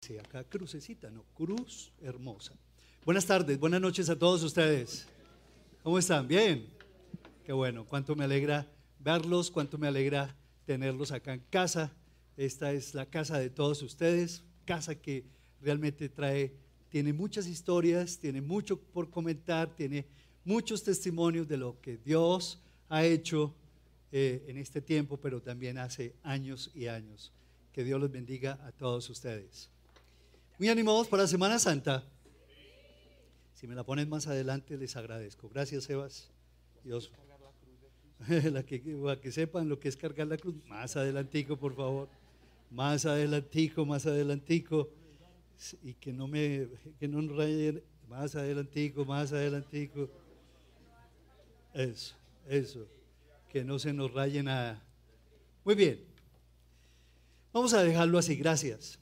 [0.00, 2.54] Sí, acá crucecita, no, cruz hermosa.
[3.04, 5.06] Buenas tardes, buenas noches a todos ustedes.
[5.82, 6.26] ¿Cómo están?
[6.26, 6.66] Bien.
[7.44, 8.66] Qué bueno, cuánto me alegra
[8.98, 10.34] verlos, cuánto me alegra
[10.64, 11.92] tenerlos acá en casa.
[12.38, 15.26] Esta es la casa de todos ustedes, casa que
[15.60, 16.54] realmente trae,
[16.88, 20.06] tiene muchas historias, tiene mucho por comentar, tiene
[20.46, 22.58] muchos testimonios de lo que Dios
[22.88, 23.54] ha hecho
[24.12, 27.34] eh, en este tiempo, pero también hace años y años.
[27.70, 29.68] Que Dios los bendiga a todos ustedes.
[30.60, 32.04] Muy animados para Semana Santa.
[33.54, 35.48] Si me la ponen más adelante, les agradezco.
[35.48, 36.30] Gracias, Sebas.
[36.84, 37.10] Dios.
[38.52, 40.62] La que, para que sepan lo que es cargar la cruz.
[40.66, 42.10] Más adelantico, por favor.
[42.70, 44.90] Más adelantico, más adelantico.
[45.82, 46.68] Y que no me,
[46.98, 47.82] que no rayen.
[48.06, 50.10] Más adelantico, más adelantico.
[51.72, 52.14] Eso,
[52.46, 52.86] eso.
[53.48, 54.84] Que no se nos raye nada.
[55.64, 56.04] Muy bien.
[57.50, 58.99] Vamos a dejarlo así, gracias.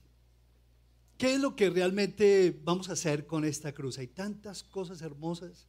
[1.19, 3.99] ¿Qué es lo que realmente vamos a hacer con esta cruz?
[3.99, 5.67] Hay tantas cosas hermosas.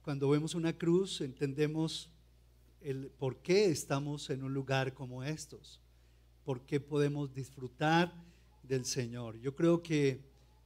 [0.00, 2.08] Cuando vemos una cruz entendemos
[2.80, 5.80] el por qué estamos en un lugar como estos,
[6.44, 8.14] por qué podemos disfrutar
[8.62, 9.40] del Señor.
[9.40, 10.20] Yo creo que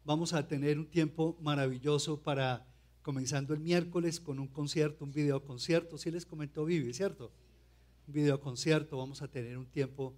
[0.05, 2.67] vamos a tener un tiempo maravilloso para
[3.01, 5.97] comenzando el miércoles con un concierto, un videoconcierto.
[5.97, 7.33] Sí les comentó Vivi, ¿cierto?
[8.07, 8.99] Un videoconcierto.
[8.99, 10.15] Vamos a tener un tiempo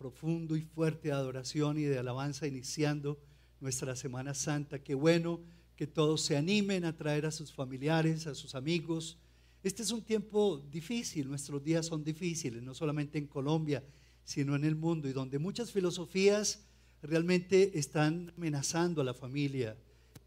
[0.00, 3.18] profundo y fuerte de adoración y de alabanza iniciando
[3.60, 4.82] nuestra Semana Santa.
[4.82, 5.40] Qué bueno
[5.76, 9.18] que todos se animen a traer a sus familiares, a sus amigos.
[9.62, 13.84] Este es un tiempo difícil, nuestros días son difíciles, no solamente en Colombia,
[14.24, 16.64] sino en el mundo, y donde muchas filosofías
[17.02, 19.76] realmente están amenazando a la familia,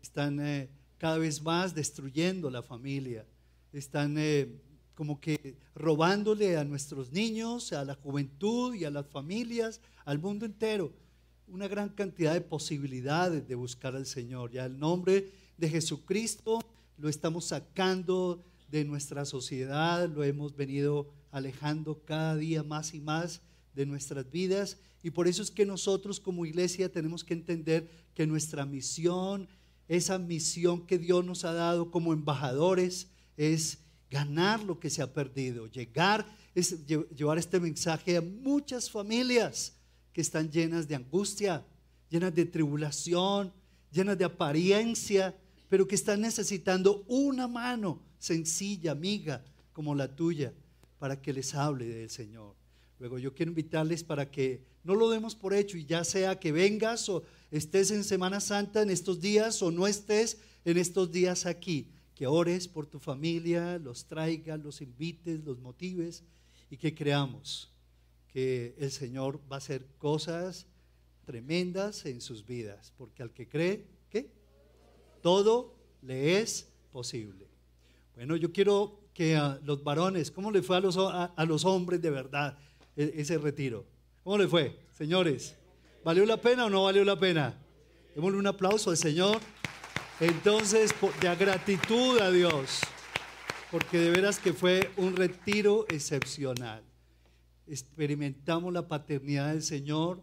[0.04, 3.26] están eh, cada vez más destruyendo la familia,
[3.72, 4.56] están eh,
[4.96, 10.46] como que robándole a nuestros niños, a la juventud y a las familias, al mundo
[10.46, 10.94] entero,
[11.48, 14.52] una gran cantidad de posibilidades de buscar al Señor.
[14.52, 16.60] Ya el nombre de Jesucristo
[16.98, 23.42] lo estamos sacando de nuestra sociedad, lo hemos venido alejando cada día más y más
[23.76, 28.26] de nuestras vidas y por eso es que nosotros como iglesia tenemos que entender que
[28.26, 29.50] nuestra misión,
[29.90, 33.80] esa misión que Dios nos ha dado como embajadores es
[34.14, 39.74] ganar lo que se ha perdido, llegar, es llevar este mensaje a muchas familias
[40.14, 41.66] que están llenas de angustia,
[42.12, 43.52] llenas de tribulación,
[43.92, 45.36] llenas de apariencia,
[45.68, 49.44] pero que están necesitando una mano sencilla, amiga,
[49.74, 50.54] como la tuya,
[51.00, 52.56] para que les hable del Señor.
[53.00, 56.52] Luego yo quiero invitarles para que no lo demos por hecho y ya sea que
[56.52, 61.48] vengas o estés en Semana Santa en estos días o no estés en estos días
[61.48, 66.24] aquí, que ores por tu familia, los traigas, los invites, los motives
[66.70, 67.72] y que creamos
[68.28, 70.66] que el Señor va a hacer cosas
[71.26, 74.32] tremendas en sus vidas, porque al que cree, ¿qué?
[75.22, 77.48] Todo le es posible.
[78.16, 82.02] Bueno, yo quiero que a los varones, ¿cómo le fue a los, a, los hombres
[82.02, 82.58] de verdad
[82.96, 83.86] e, ese retiro?
[84.24, 85.56] ¿Cómo le fue, señores?
[86.04, 87.58] ¿Valió la pena o no valió la pena?
[88.16, 89.40] Démosle un aplauso al Señor.
[90.26, 92.80] Entonces, de gratitud a Dios,
[93.70, 96.82] porque de veras que fue un retiro excepcional.
[97.68, 100.22] Experimentamos la paternidad del Señor.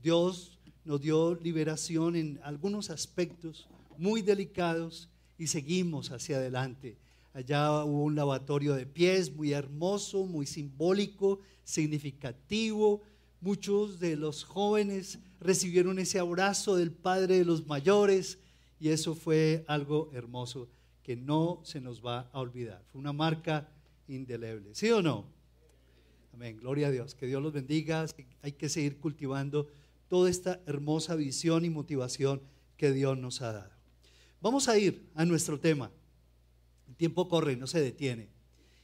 [0.00, 3.66] Dios nos dio liberación en algunos aspectos
[3.98, 6.96] muy delicados y seguimos hacia adelante.
[7.34, 13.02] Allá hubo un lavatorio de pies muy hermoso, muy simbólico, significativo.
[13.40, 18.38] Muchos de los jóvenes recibieron ese abrazo del Padre de los mayores
[18.78, 20.68] y eso fue algo hermoso
[21.02, 22.82] que no se nos va a olvidar.
[22.90, 23.68] Fue una marca
[24.08, 24.74] indeleble.
[24.74, 25.26] ¿Sí o no?
[26.32, 26.56] Amén.
[26.58, 27.14] Gloria a Dios.
[27.14, 28.04] Que Dios los bendiga.
[28.42, 29.68] Hay que seguir cultivando
[30.08, 32.42] toda esta hermosa visión y motivación
[32.76, 33.72] que Dios nos ha dado.
[34.40, 35.90] Vamos a ir a nuestro tema.
[36.88, 38.28] El tiempo corre no se detiene.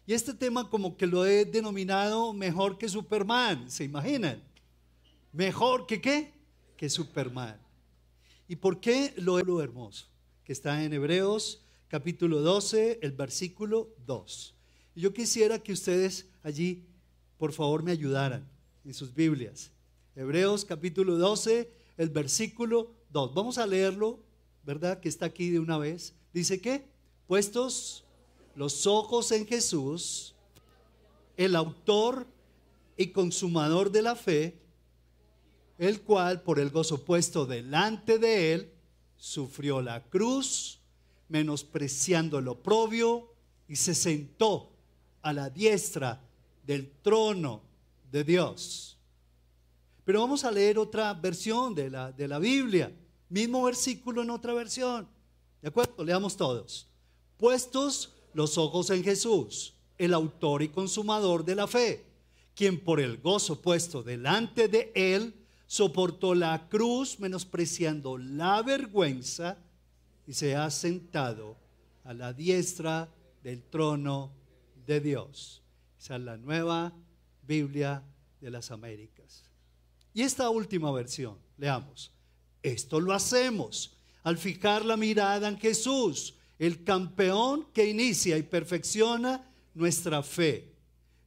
[0.06, 3.70] Y este tema como que lo he denominado mejor que Superman.
[3.70, 4.42] ¿Se imaginan?
[5.32, 6.32] Mejor que qué?
[6.76, 7.61] Que Superman.
[8.48, 10.06] ¿Y por qué lo hermoso?
[10.44, 14.54] Que está en Hebreos capítulo 12, el versículo 2.
[14.94, 16.84] Y yo quisiera que ustedes allí,
[17.38, 18.48] por favor, me ayudaran
[18.84, 19.70] en sus Biblias.
[20.16, 23.34] Hebreos capítulo 12, el versículo 2.
[23.34, 24.20] Vamos a leerlo,
[24.64, 25.00] ¿verdad?
[25.00, 26.14] Que está aquí de una vez.
[26.32, 26.86] Dice que,
[27.26, 28.04] puestos
[28.56, 30.34] los ojos en Jesús,
[31.36, 32.26] el autor
[32.96, 34.61] y consumador de la fe,
[35.82, 38.72] el cual por el gozo puesto delante de él,
[39.16, 40.78] sufrió la cruz,
[41.28, 43.32] menospreciando el oprobio,
[43.66, 44.70] y se sentó
[45.22, 46.20] a la diestra
[46.64, 47.62] del trono
[48.12, 48.96] de Dios.
[50.04, 52.92] Pero vamos a leer otra versión de la, de la Biblia.
[53.28, 55.08] Mismo versículo en otra versión.
[55.60, 56.04] ¿De acuerdo?
[56.04, 56.86] Leamos todos.
[57.38, 62.04] Puestos los ojos en Jesús, el autor y consumador de la fe,
[62.54, 65.41] quien por el gozo puesto delante de él
[65.72, 69.56] soportó la cruz, menospreciando la vergüenza,
[70.26, 71.56] y se ha sentado
[72.04, 73.08] a la diestra
[73.42, 74.34] del trono
[74.84, 75.62] de Dios.
[75.98, 76.92] Esa es la nueva
[77.40, 78.02] Biblia
[78.38, 79.44] de las Américas.
[80.12, 82.12] Y esta última versión, leamos.
[82.62, 89.50] Esto lo hacemos al fijar la mirada en Jesús, el campeón que inicia y perfecciona
[89.72, 90.74] nuestra fe.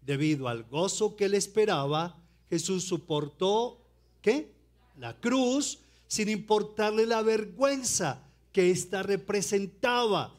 [0.04, 3.82] Debido al gozo que le esperaba, Jesús soportó,
[4.25, 4.51] ¿qué?
[4.98, 5.77] La cruz,
[6.07, 10.33] sin importarle la vergüenza que ésta representaba.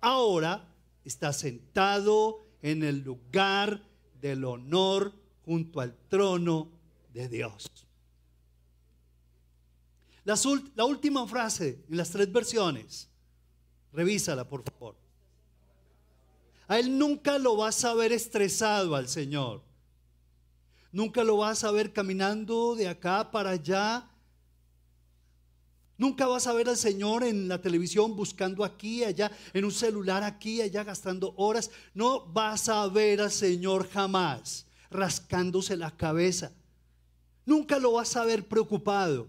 [0.00, 0.68] Ahora
[1.04, 3.84] está sentado en el lugar
[4.20, 5.12] del honor
[5.44, 6.72] junto al trono
[7.14, 7.70] de Dios.
[10.24, 13.08] La, última frase en las tres versiones,
[13.92, 14.96] revísala por favor.
[16.66, 19.62] A él nunca lo vas a ver estresado al Señor.
[20.92, 24.08] Nunca lo vas a ver caminando de acá para allá.
[25.96, 30.22] Nunca vas a ver al Señor en la televisión buscando aquí, allá, en un celular
[30.22, 31.70] aquí, allá, gastando horas.
[31.94, 36.52] No vas a ver al Señor jamás rascándose la cabeza.
[37.46, 39.28] Nunca lo vas a ver preocupado.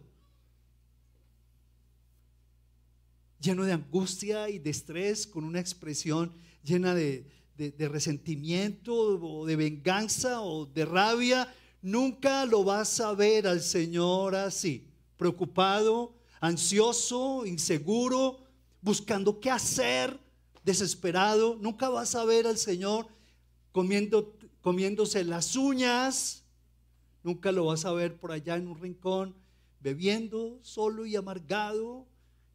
[3.41, 6.31] lleno de angustia y de estrés, con una expresión
[6.63, 7.25] llena de,
[7.57, 14.87] resentimiento o de venganza o de rabia, nunca lo vas a ver al Señor así,
[15.17, 18.39] preocupado, ansioso, inseguro,
[18.81, 20.19] buscando qué hacer,
[20.63, 21.57] desesperado.
[21.61, 23.07] Nunca vas a ver al Señor
[23.71, 26.43] comiendo, comiéndose las uñas.
[27.23, 29.35] Nunca lo vas a ver por allá en un rincón,
[29.79, 32.07] bebiendo solo y amargado,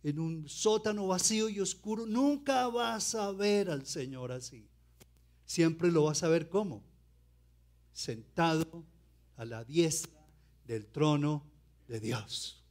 [0.02, 4.69] en un sótano vacío y oscuro, nunca vas a ver al Señor así.
[5.46, 6.82] Siempre lo vas a ver como
[7.93, 8.84] sentado
[9.37, 10.20] a la diestra
[10.66, 11.44] del trono
[11.88, 12.62] de Dios.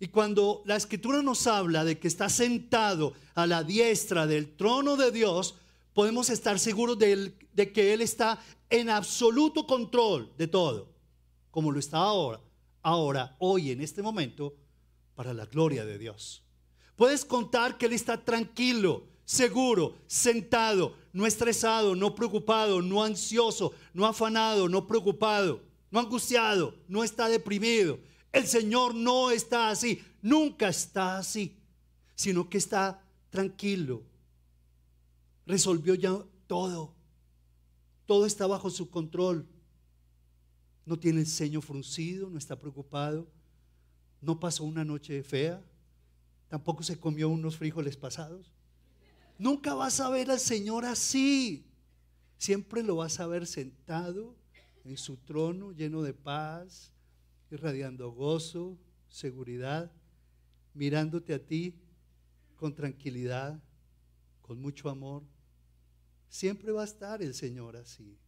[0.00, 4.96] Y cuando la escritura nos habla de que está sentado a la diestra del trono
[4.96, 5.56] de Dios,
[5.92, 8.38] podemos estar seguros de, de, que Él está
[8.70, 10.92] en absoluto control de todo,
[11.50, 12.40] como lo está ahora,
[12.82, 14.54] ahora, hoy, en este momento,
[15.14, 16.42] para la gloria de Dios.
[16.96, 24.06] Puedes contar que Él está tranquilo, seguro, sentado, no estresado, no preocupado, no ansioso, no
[24.06, 27.98] afanado, no preocupado, no angustiado, no está deprimido.
[28.32, 31.56] El Señor no está así, nunca está así,
[32.14, 34.02] sino que está tranquilo.
[35.46, 36.94] Resolvió ya todo.
[38.06, 39.46] Todo está bajo su control.
[40.84, 43.26] No tiene el ceño fruncido, no está preocupado
[44.24, 45.62] no pasó una noche fea,
[46.48, 48.53] tampoco se comió unos frijoles pasados.
[49.38, 51.66] Nunca vas a ver al Señor así.
[52.38, 54.36] Siempre lo vas a ver sentado
[54.84, 56.92] en su trono, lleno de paz,
[57.50, 58.78] irradiando gozo,
[59.08, 59.90] seguridad,
[60.74, 61.74] mirándote a ti
[62.56, 63.60] con tranquilidad,
[64.42, 65.22] con mucho amor.
[66.28, 68.18] Siempre va a estar el Señor así.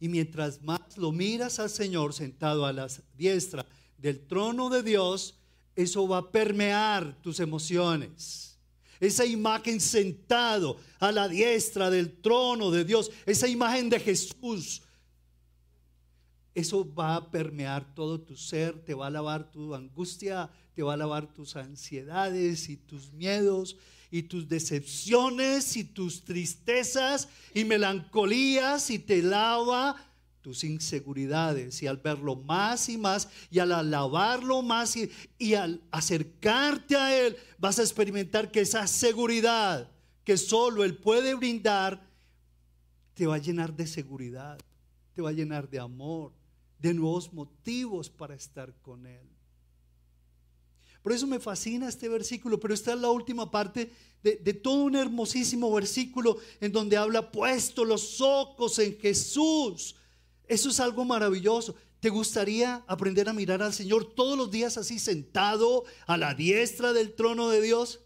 [0.00, 3.66] Y mientras más lo miras al Señor sentado a la diestra
[3.98, 5.38] del trono de Dios,
[5.74, 8.53] eso va a permear tus emociones.
[9.04, 14.82] Esa imagen sentado a la diestra del trono de Dios, esa imagen de Jesús,
[16.54, 20.94] eso va a permear todo tu ser, te va a lavar tu angustia, te va
[20.94, 23.76] a lavar tus ansiedades y tus miedos
[24.10, 29.96] y tus decepciones y tus tristezas y melancolías y te lava
[30.44, 35.80] tus inseguridades y al verlo más y más y al alabarlo más y, y al
[35.90, 39.90] acercarte a Él vas a experimentar que esa seguridad
[40.22, 42.06] que solo Él puede brindar
[43.14, 44.58] te va a llenar de seguridad,
[45.14, 46.30] te va a llenar de amor,
[46.78, 49.26] de nuevos motivos para estar con Él.
[51.02, 53.90] Por eso me fascina este versículo, pero esta es la última parte
[54.22, 59.96] de, todo un hermosísimo versículo en donde habla puesto los ojos en Jesús.
[60.46, 61.74] Eso es algo maravilloso.
[62.00, 66.92] ¿Te gustaría aprender a mirar al Señor todos los días así sentado a la diestra
[66.92, 68.00] del trono de Dios?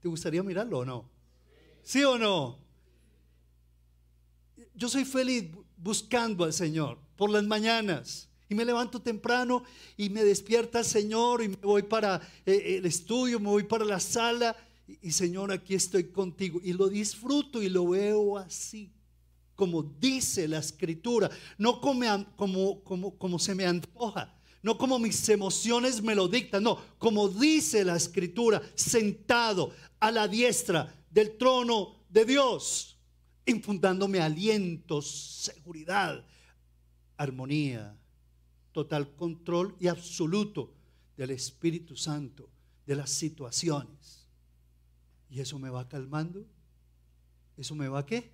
[0.00, 1.10] ¿Te gustaría mirarlo o no?
[1.82, 2.58] ¿Sí o no?
[4.74, 8.28] Yo soy feliz buscando al Señor por las mañanas.
[8.48, 9.64] Y me levanto temprano
[9.96, 13.84] y me despierta el Señor y me voy para eh, el estudio, me voy para
[13.84, 16.60] la sala y, Señor, aquí estoy contigo.
[16.62, 18.92] Y lo disfruto y lo veo así.
[19.54, 25.28] Como dice la escritura, no como, como, como, como se me antoja, no como mis
[25.28, 32.04] emociones me lo dictan, no, como dice la escritura, sentado a la diestra del trono
[32.08, 32.98] de Dios,
[33.46, 36.24] infundándome aliento, seguridad,
[37.16, 37.96] armonía,
[38.72, 40.74] total control y absoluto
[41.16, 42.48] del Espíritu Santo,
[42.86, 44.26] de las situaciones.
[45.30, 46.44] ¿Y eso me va calmando?
[47.56, 48.33] ¿Eso me va qué?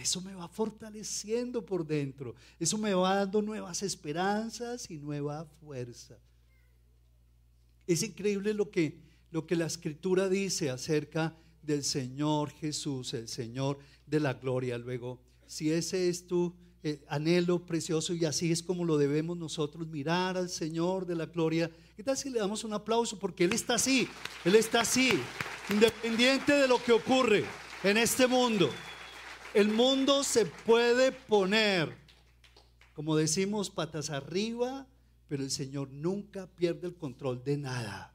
[0.00, 2.34] Eso me va fortaleciendo por dentro.
[2.58, 6.18] Eso me va dando nuevas esperanzas y nueva fuerza.
[7.86, 8.98] Es increíble lo que,
[9.30, 14.78] lo que la escritura dice acerca del Señor Jesús, el Señor de la gloria.
[14.78, 19.86] Luego, si ese es tu eh, anhelo precioso y así es como lo debemos nosotros
[19.86, 23.18] mirar al Señor de la gloria, ¿qué tal si le damos un aplauso?
[23.18, 24.08] Porque Él está así,
[24.46, 25.10] Él está así,
[25.68, 27.44] independiente de lo que ocurre
[27.82, 28.70] en este mundo.
[29.52, 31.92] El mundo se puede poner,
[32.94, 34.86] como decimos, patas arriba,
[35.26, 38.14] pero el Señor nunca pierde el control de nada.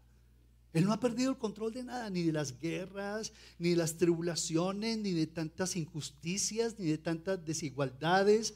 [0.71, 3.97] Él no ha perdido el control de nada, ni de las guerras, ni de las
[3.97, 8.55] tribulaciones, ni de tantas injusticias, ni de tantas desigualdades.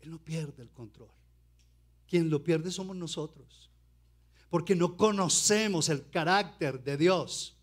[0.00, 1.10] Él no pierde el control.
[2.06, 3.70] Quien lo pierde somos nosotros,
[4.50, 7.56] porque no conocemos el carácter de Dios.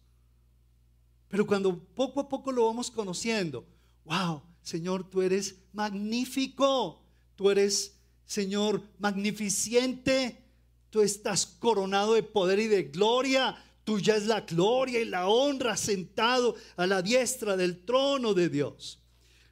[1.27, 3.65] Pero cuando poco a poco lo vamos conociendo,
[4.05, 7.03] wow, Señor, tú eres magnífico,
[7.35, 10.43] tú eres, Señor, magnificente,
[10.89, 15.75] tú estás coronado de poder y de gloria, tuya es la gloria y la honra
[15.75, 18.99] sentado a la diestra del trono de Dios.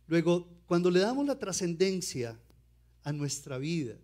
[0.07, 2.39] Luego, cuando le damos la trascendencia
[3.03, 3.95] a nuestra vida,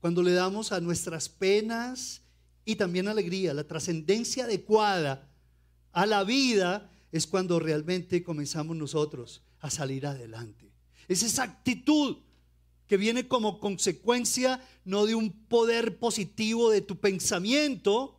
[0.00, 2.22] cuando le damos a nuestras penas
[2.64, 5.28] y también alegría, la trascendencia adecuada
[5.92, 10.70] a la vida, es cuando realmente comenzamos nosotros a salir adelante.
[11.08, 12.18] Es esa actitud
[12.86, 18.18] que viene como consecuencia no de un poder positivo de tu pensamiento,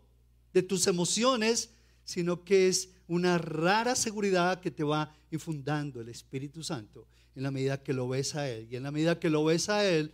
[0.54, 1.72] de tus emociones,
[2.04, 7.52] sino que es una rara seguridad que te va infundando el Espíritu Santo en la
[7.52, 8.68] medida que lo ves a Él.
[8.72, 10.14] Y en la medida que lo ves a Él,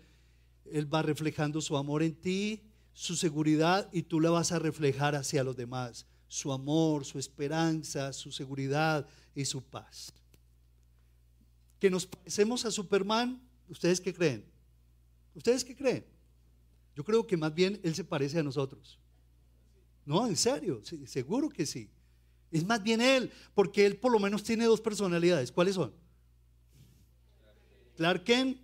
[0.72, 2.64] Él va reflejando su amor en ti,
[2.94, 6.06] su seguridad, y tú la vas a reflejar hacia los demás
[6.36, 10.14] su amor, su esperanza, su seguridad y su paz.
[11.80, 14.44] Que nos parecemos a Superman, ¿ustedes qué creen?
[15.34, 16.06] ¿Ustedes qué creen?
[16.94, 19.00] Yo creo que más bien Él se parece a nosotros.
[20.06, 21.90] No, en serio, seguro que sí.
[22.52, 25.54] Es más bien Él, porque Él por lo menos tiene dos personalidades.
[25.54, 25.94] ¿Cuáles son?
[27.96, 28.60] Clark Kent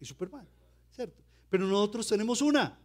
[0.00, 0.48] y Superman,
[0.90, 1.22] ¿cierto?
[1.50, 2.80] Pero nosotros tenemos una.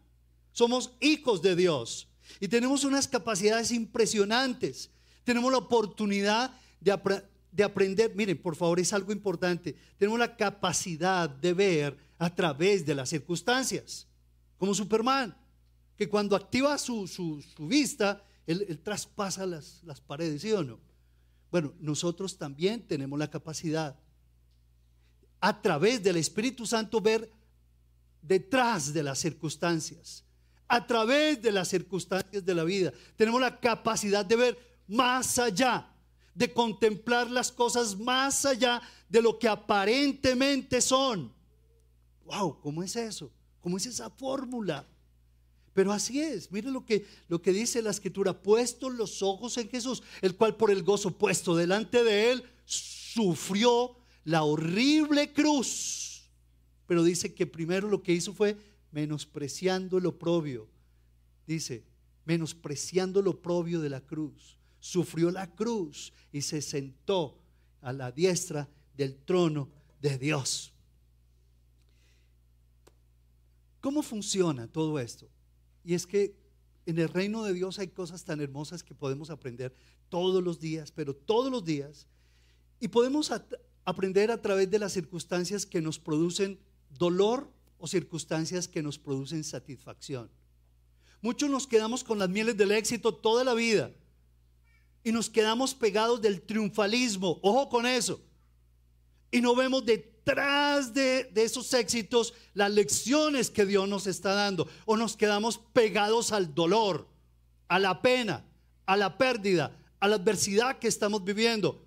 [0.52, 2.10] Somos hijos de Dios.
[2.40, 4.90] Y tenemos unas capacidades impresionantes.
[5.24, 6.92] Tenemos la oportunidad de,
[7.64, 8.14] aprender.
[8.16, 9.76] Miren, por favor, es algo importante.
[9.98, 14.08] Tenemos la capacidad de ver a través de las circunstancias.
[14.58, 15.36] Como Superman,
[15.98, 20.80] que cuando activa su, vista, él, traspasa las, las paredes, ¿sí o no?
[21.52, 23.98] Bueno, nosotros también tenemos la capacidad
[25.40, 27.32] a través del Espíritu Santo ver
[28.22, 30.25] detrás de las circunstancias
[30.68, 32.92] a través de las circunstancias de la vida.
[33.16, 34.58] Tenemos la capacidad de ver
[34.88, 35.88] más allá,
[36.34, 41.32] de contemplar las cosas más allá de lo que aparentemente son.
[42.26, 43.32] Wow, ¿cómo es eso?
[43.62, 44.86] ¿Cómo es esa fórmula?
[45.74, 49.70] Pero así es, mire lo que, lo que dice la escritura, puesto los ojos en
[49.70, 56.30] Jesús, el cual por el gozo puesto delante de él sufrió la horrible cruz.
[56.88, 58.58] Pero dice que primero lo que hizo fue
[58.96, 60.70] menospreciando el oprobio.
[61.46, 61.84] Dice,
[62.24, 64.58] menospreciando el oprobio de la cruz.
[64.80, 67.38] Sufrió la cruz y se sentó
[67.82, 69.70] a la diestra del trono
[70.02, 70.72] de Dios.
[73.82, 75.28] ¿Cómo funciona todo esto?
[75.84, 76.34] Y es que
[76.86, 79.76] en el reino de Dios hay cosas tan hermosas que podemos aprender
[80.08, 82.08] todos los días, pero todos los días.
[82.80, 83.30] Y podemos
[83.84, 86.58] aprender a través de las circunstancias que nos producen
[86.98, 87.52] dolor
[87.92, 90.30] circunstancias que nos producen satisfacción.
[91.22, 93.92] Muchos nos quedamos con las mieles del éxito toda la vida
[95.04, 97.40] y nos quedamos pegados del triunfalismo.
[97.42, 98.22] Ojo con eso.
[99.32, 104.68] Y no vemos detrás de, de, esos éxitos las lecciones que Dios nos está dando.
[104.86, 107.08] O nos quedamos pegados al dolor,
[107.68, 108.46] a la pena,
[108.86, 111.84] a la pérdida, a la adversidad que estamos viviendo.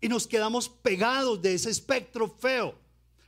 [0.00, 2.83] Y nos quedamos pegados de ese espectro feo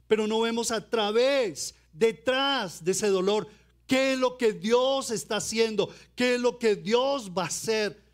[0.09, 3.49] pero no vemos a través, detrás de ese dolor,
[3.87, 8.05] qué es lo que Dios está haciendo, qué es lo que Dios va a hacer.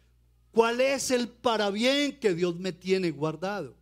[0.53, 3.75] ¿Cuál es el parabién que Dios me tiene guardado?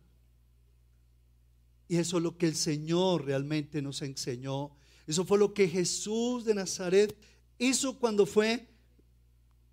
[1.87, 4.71] Y eso es lo que el Señor realmente nos enseñó.
[5.05, 7.13] Eso fue lo que Jesús de Nazaret
[7.59, 8.69] hizo cuando fue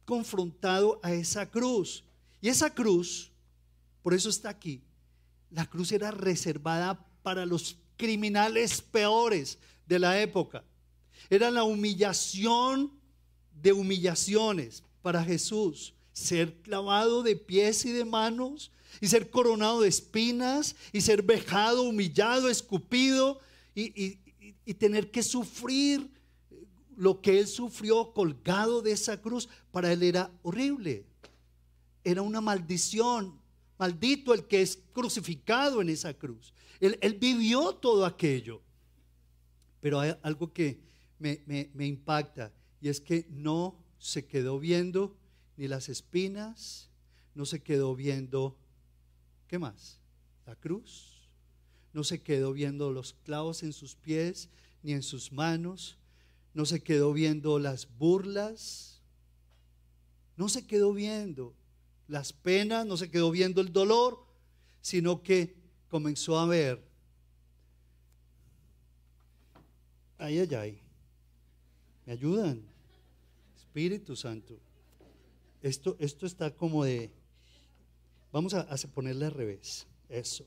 [0.04, 2.02] confrontado a esa cruz.
[2.40, 3.30] Y esa cruz,
[4.02, 4.82] por eso está aquí,
[5.50, 10.64] la cruz era reservada para los criminales peores de la época.
[11.28, 12.90] Era la humillación
[13.60, 15.92] de humillaciones para Jesús.
[16.12, 21.82] Ser clavado de pies y de manos y ser coronado de espinas y ser vejado,
[21.82, 23.40] humillado, escupido
[23.74, 24.18] y,
[24.64, 26.10] y tener que sufrir
[26.96, 29.48] lo que él sufrió colgado de esa cruz.
[29.70, 31.04] Para él era horrible.
[32.02, 33.38] Era una maldición.
[33.78, 36.52] Maldito el que es crucificado en esa cruz.
[36.80, 38.62] Él, vivió todo aquello.
[39.80, 40.80] Pero hay algo que
[41.18, 45.16] me, me impacta y es que no se quedó viendo
[45.56, 46.88] ni las espinas,
[47.34, 48.56] no se quedó viendo,
[49.48, 50.00] ¿qué más?
[50.46, 51.28] La cruz.
[51.92, 54.48] No se quedó viendo los clavos en sus pies
[54.82, 55.98] ni en sus manos.
[56.54, 59.02] No se quedó viendo las burlas.
[60.36, 61.56] No se quedó viendo
[62.06, 64.24] las penas, no se quedó viendo el dolor,
[64.80, 65.57] sino que
[65.88, 66.82] comenzó a ver.
[70.18, 70.82] Ay, ay, ay.
[72.06, 72.62] ¿Me ayudan?
[73.56, 74.58] Espíritu Santo.
[75.62, 77.10] Esto, esto está como de...
[78.32, 79.86] Vamos a, ponerle al revés.
[80.08, 80.44] Eso.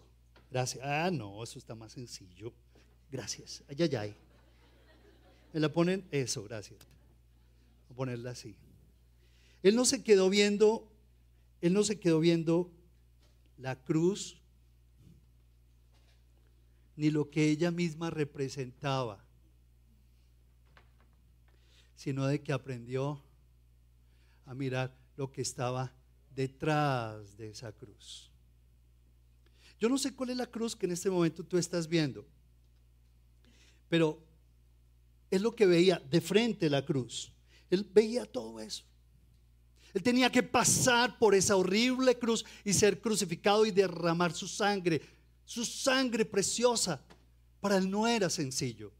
[0.49, 0.83] Gracias.
[0.83, 2.53] Ah, no, eso está más sencillo.
[3.11, 3.63] Gracias.
[3.67, 4.15] Ay, ay, ay.
[5.53, 6.79] Me la ponen eso, gracias.
[7.89, 8.55] A ponerla así.
[9.63, 10.87] Él no se quedó viendo,
[11.61, 12.71] él no se quedó viendo
[13.57, 14.40] la cruz
[16.95, 19.23] ni lo que ella misma representaba,
[21.95, 23.23] sino de que aprendió
[24.45, 25.93] a mirar lo que estaba
[26.35, 28.31] detrás de esa cruz.
[29.79, 32.25] Yo no sé cuál es la cruz que en este momento tú estás viendo,
[33.89, 34.21] pero
[35.29, 37.31] es lo que veía de frente la cruz.
[37.69, 38.83] Él veía todo eso.
[39.93, 45.01] Él tenía que pasar por esa horrible cruz y ser crucificado y derramar su sangre
[45.51, 47.01] su sangre preciosa.
[47.59, 48.93] Para él no era sencillo.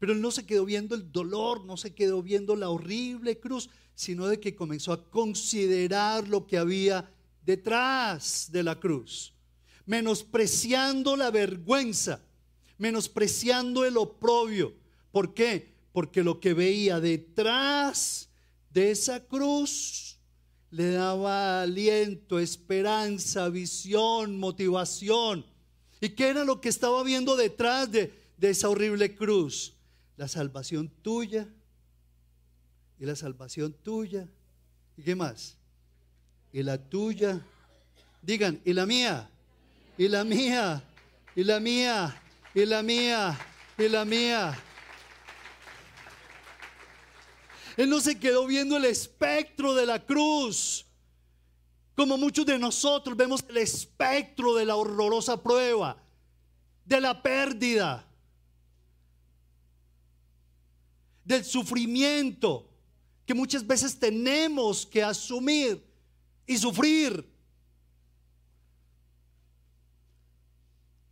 [0.00, 3.70] Pero él no se quedó viendo el dolor, no se quedó viendo la horrible cruz,
[3.94, 7.08] sino de que comenzó a considerar lo que había
[7.46, 9.32] detrás de la cruz,
[9.86, 12.20] menospreciando la vergüenza,
[12.78, 14.74] menospreciando el oprobio.
[15.12, 15.72] ¿Por qué?
[15.92, 18.28] Porque lo que veía detrás
[18.70, 20.18] de esa cruz
[20.70, 25.51] le daba aliento, esperanza, visión, motivación.
[26.02, 29.72] ¿Y qué era lo que estaba viendo detrás de, esa horrible cruz?
[30.16, 31.46] La salvación tuya
[32.98, 34.28] y la salvación tuya.
[34.96, 35.56] ¿Y qué más?
[36.52, 37.40] Y la tuya.
[38.20, 39.30] Digan, y la mía,
[39.96, 40.82] y la mía,
[41.36, 42.20] y la mía,
[42.52, 43.38] y la mía,
[43.78, 44.58] y la mía.
[47.76, 50.84] Él no se quedó viendo el espectro de la cruz.
[51.94, 56.02] Como muchos de nosotros vemos el espectro de la horrorosa prueba,
[56.84, 58.06] de la pérdida,
[61.24, 62.68] del sufrimiento
[63.26, 65.84] que muchas veces tenemos que asumir
[66.46, 67.30] y sufrir.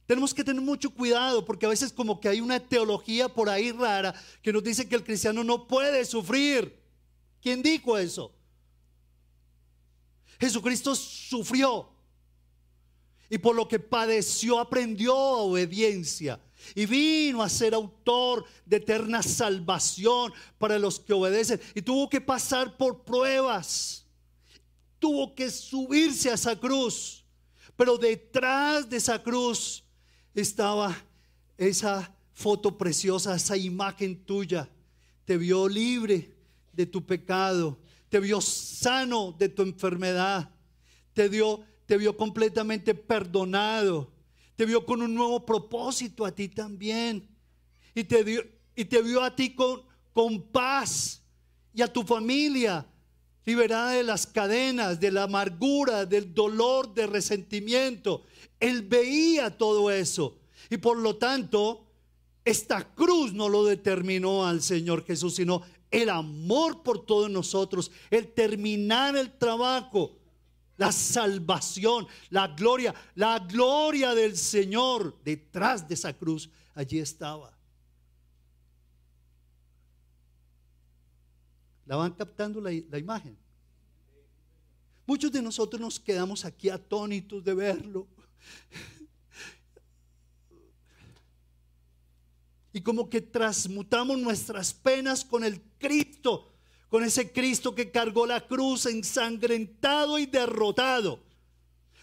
[0.07, 3.71] Tenemos que tener mucho cuidado porque a veces como que hay una teología por ahí
[3.71, 4.13] rara
[4.43, 6.83] que nos dice que el cristiano no puede sufrir.
[7.41, 8.35] ¿Quién dijo eso?
[10.41, 11.89] Jesucristo sufrió.
[13.29, 16.41] Y por lo que padeció aprendió obediencia.
[16.75, 21.61] Y vino a ser autor de eterna salvación para los que obedecen.
[21.75, 24.05] Y tuvo que pasar por pruebas,
[24.99, 27.25] tuvo que subirse a esa cruz,
[27.77, 29.85] pero detrás de esa cruz
[30.35, 30.95] estaba
[31.57, 34.69] esa foto preciosa, esa imagen tuya,
[35.25, 36.35] te vio libre
[36.73, 37.79] de tu pecado
[38.11, 40.51] te vio sano de tu enfermedad,
[41.15, 44.13] te, dio, te vio completamente perdonado,
[44.57, 47.27] te vio con un nuevo propósito a ti también,
[47.95, 48.43] y te, dio,
[48.77, 51.23] y te vio a ti con, con paz
[51.73, 52.87] y a tu familia
[53.47, 58.25] liberada de las cadenas, de la amargura, del dolor, del resentimiento.
[58.59, 60.39] Él veía todo eso.
[60.69, 61.87] Y por lo tanto,
[62.45, 68.33] esta cruz no lo determinó al Señor Jesús, sino el amor por todos nosotros, el
[68.33, 70.17] terminar el trabajo,
[70.77, 77.57] la salvación, la gloria, la gloria del Señor detrás de esa cruz, allí estaba.
[81.87, 83.37] ¿La van captando la, imagen?
[85.05, 88.07] Muchos de nosotros nos quedamos aquí atónitos de verlo.
[92.73, 96.49] Y como que transmutamos nuestras penas con el Cristo,
[96.89, 101.21] con ese Cristo que cargó la cruz ensangrentado y derrotado.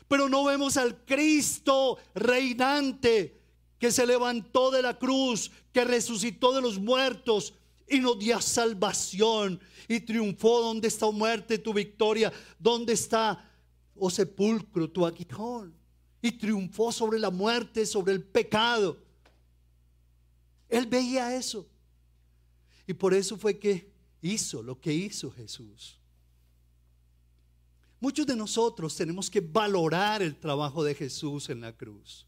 [0.08, 3.38] Pero no vemos al Cristo reinante
[3.80, 7.54] que se levantó de la cruz, que resucitó de los muertos
[7.90, 10.62] y nos dio salvación y triunfó.
[10.62, 12.32] ¿Dónde está muerte tu victoria?
[12.60, 13.50] ¿Dónde está,
[13.96, 15.74] oh sepulcro, tu aguijón?
[16.22, 18.98] Y triunfó sobre la muerte, sobre el pecado.
[20.70, 21.68] Él veía eso.
[22.86, 26.00] Y por eso fue que hizo lo que hizo Jesús.
[28.00, 32.26] Muchos de nosotros tenemos que valorar el trabajo de Jesús en la cruz.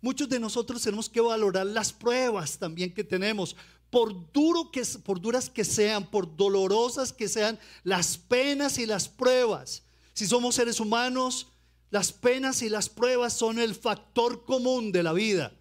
[0.00, 3.54] Muchos de nosotros tenemos que valorar las pruebas también que tenemos,
[3.88, 9.84] por duras que sean, por dolorosas que sean las penas y las pruebas.
[10.12, 11.46] Si somos seres humanos,
[11.90, 15.52] las penas y las pruebas son el factor común de la vida.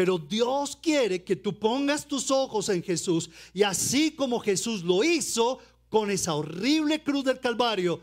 [0.00, 5.04] Pero Dios quiere que tú pongas tus ojos en Jesús y así como Jesús lo
[5.04, 5.58] hizo
[5.90, 8.02] con esa horrible cruz del Calvario,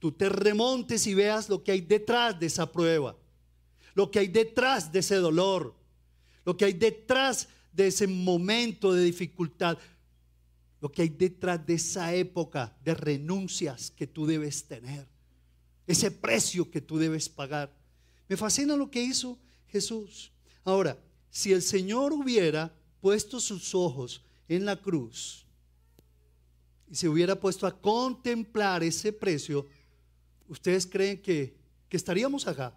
[0.00, 3.16] tú te remontes y veas lo que hay detrás de esa prueba,
[3.94, 5.76] lo que hay detrás de ese dolor,
[6.44, 9.78] lo que hay detrás de ese momento de dificultad,
[10.80, 15.06] lo que hay detrás de esa época de renuncias que tú debes tener,
[15.86, 17.72] ese precio que tú debes pagar.
[18.28, 20.32] Me fascina lo que hizo Jesús.
[20.64, 20.98] Ahora,
[21.30, 25.46] si el Señor hubiera puesto sus ojos en la cruz
[26.90, 29.66] y se hubiera puesto a contemplar ese precio,
[30.48, 31.56] ¿ustedes creen que,
[31.90, 32.74] estaríamos acá?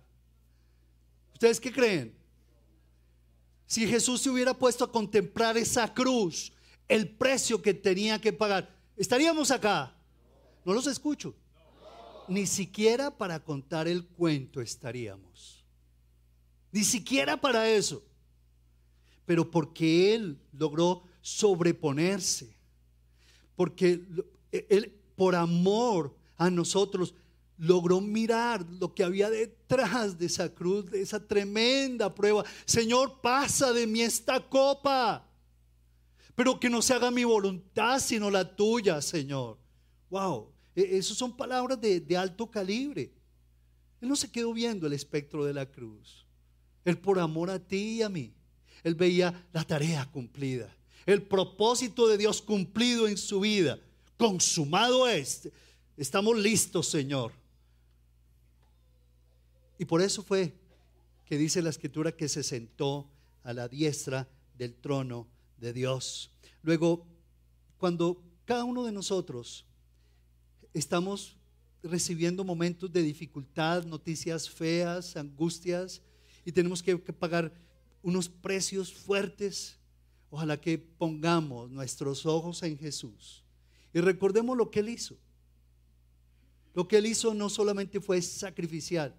[1.33, 2.13] ¿Ustedes qué creen?
[3.65, 6.51] Si Jesús se hubiera puesto a contemplar esa cruz,
[6.89, 9.95] el precio que tenía que pagar, ¿estaríamos acá?
[10.65, 11.33] No los escucho.
[12.27, 15.63] Ni siquiera para contar el cuento estaríamos.
[16.71, 18.03] Ni siquiera para eso
[19.31, 22.53] pero porque Él logró sobreponerse,
[23.55, 24.01] porque
[24.51, 27.15] Él por amor a nosotros
[27.57, 32.43] logró mirar lo que había detrás de esa cruz, de esa tremenda prueba.
[32.65, 35.25] Señor, pasa de mí esta copa,
[36.35, 39.57] pero que no se haga mi voluntad sino la tuya, Señor.
[40.09, 43.13] Wow, e, esas son palabras de, de alto calibre.
[44.01, 46.27] Él no se quedó viendo el espectro de la cruz.
[46.83, 48.33] Él por amor a ti y a mí
[48.83, 53.79] él veía la tarea cumplida, el propósito de Dios cumplido en su vida.
[54.17, 55.49] Consumado es.
[55.97, 57.31] Estamos listos, Señor.
[59.79, 60.53] Y por eso fue
[61.25, 63.09] que dice la escritura que se sentó
[63.43, 66.31] a la diestra del trono de Dios.
[66.61, 67.07] Luego,
[67.77, 69.65] cuando cada uno de nosotros
[70.73, 71.37] estamos
[71.83, 76.01] recibiendo momentos de dificultad, noticias feas, angustias,
[76.45, 77.51] y tenemos que, pagar
[78.01, 79.77] unos precios fuertes.
[80.29, 83.43] Ojalá que pongamos nuestros ojos en Jesús
[83.93, 85.17] y recordemos lo que Él hizo.
[86.73, 89.15] Lo que Él hizo no solamente fue sacrificial,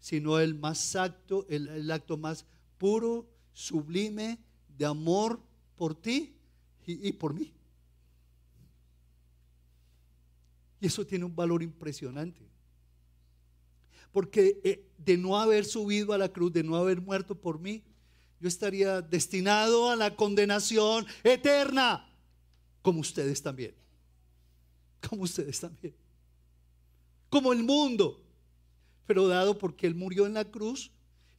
[0.00, 2.44] sino el más acto, el, acto más
[2.78, 4.38] puro, sublime
[4.76, 5.40] de amor
[5.76, 6.34] por ti
[6.84, 7.52] y, por mí.
[10.80, 12.48] Y eso tiene un valor impresionante.
[14.10, 17.84] Porque eh, de no haber subido a la cruz, de no haber muerto por mí,
[18.40, 22.08] yo estaría destinado a la condenación eterna,
[22.80, 23.74] como ustedes también,
[25.06, 25.94] como ustedes también,
[27.28, 28.24] como el mundo.
[29.06, 30.90] Pero dado porque Él murió en la cruz,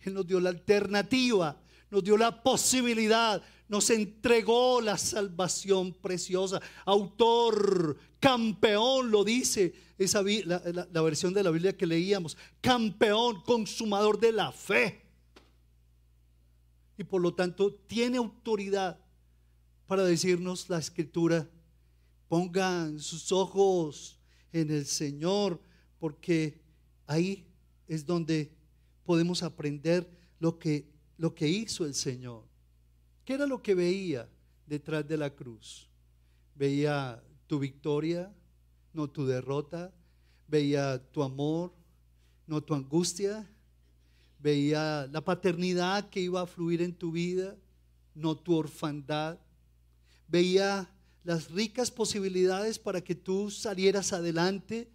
[0.01, 1.59] Él nos dio la alternativa,
[1.89, 6.61] nos dio la posibilidad, nos entregó la salvación preciosa.
[6.85, 14.19] Autor, campeón, lo dice esa, la, la versión de la Biblia que leíamos, campeón, consumador
[14.19, 15.00] de la fe
[17.01, 18.99] y por lo tanto tiene autoridad
[19.87, 21.49] para decirnos la escritura,
[22.27, 24.19] pongan sus ojos
[24.53, 25.59] en el Señor,
[25.97, 26.61] porque
[27.07, 27.47] ahí
[27.87, 28.55] es donde
[29.03, 30.07] podemos aprender
[30.39, 32.43] lo que, lo que hizo el Señor.
[33.25, 34.29] ¿Qué era lo que veía
[34.67, 35.89] detrás de la cruz?
[36.53, 38.31] Veía tu victoria,
[38.93, 39.91] no tu derrota,
[40.47, 41.73] veía tu amor,
[42.45, 43.51] no tu angustia,
[44.41, 47.56] veía la paternidad que iba a fluir en tu vida,
[48.15, 49.39] no tu orfandad.
[50.27, 50.89] Veía
[51.23, 54.89] las ricas posibilidades para que tú salieras adelante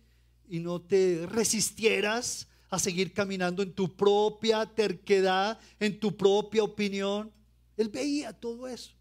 [0.49, 7.31] y no te resistieras a seguir caminando en tu propia terquedad, en tu propia opinión.
[7.77, 8.93] Él veía todo eso.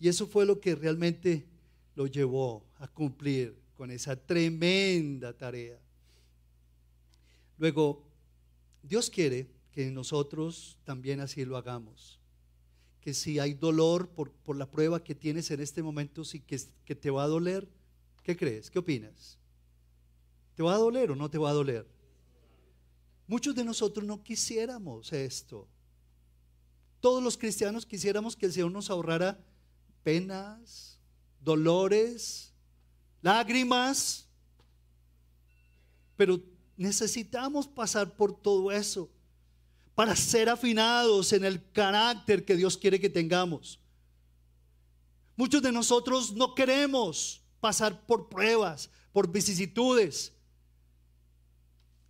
[0.00, 1.46] Y eso fue lo que realmente
[1.94, 5.78] lo llevó a cumplir con esa tremenda tarea.
[7.58, 8.04] Luego,
[8.82, 12.18] Dios quiere que nosotros también así lo hagamos.
[13.00, 16.60] Que si hay dolor por, por la prueba que tienes en este momento, si que,
[16.84, 17.68] que te va a doler,
[18.24, 18.72] ¿qué crees?
[18.72, 19.38] ¿Qué opinas?
[20.56, 21.86] ¿Te va a doler o no te va a doler?
[23.28, 25.68] Muchos de nosotros no quisiéramos esto.
[26.98, 29.38] Todos los cristianos quisiéramos que el Señor nos ahorrara
[30.02, 30.98] penas,
[31.40, 32.52] dolores,
[33.22, 34.26] lágrimas,
[36.16, 36.42] pero
[36.76, 39.08] necesitamos pasar por todo eso
[39.98, 43.80] para ser afinados en el carácter que Dios quiere que tengamos.
[45.34, 50.32] Muchos de nosotros no queremos pasar por pruebas, por vicisitudes.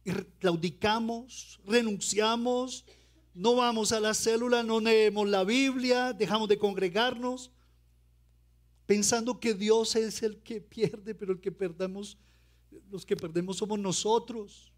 [0.05, 2.85] Y claudicamos, renunciamos,
[3.33, 7.51] no vamos a la célula, no leemos la Biblia, dejamos de congregarnos,
[8.85, 12.19] pensando que Dios es el que pierde, pero el que perdamos,
[12.91, 14.75] los que perdemos somos nosotros.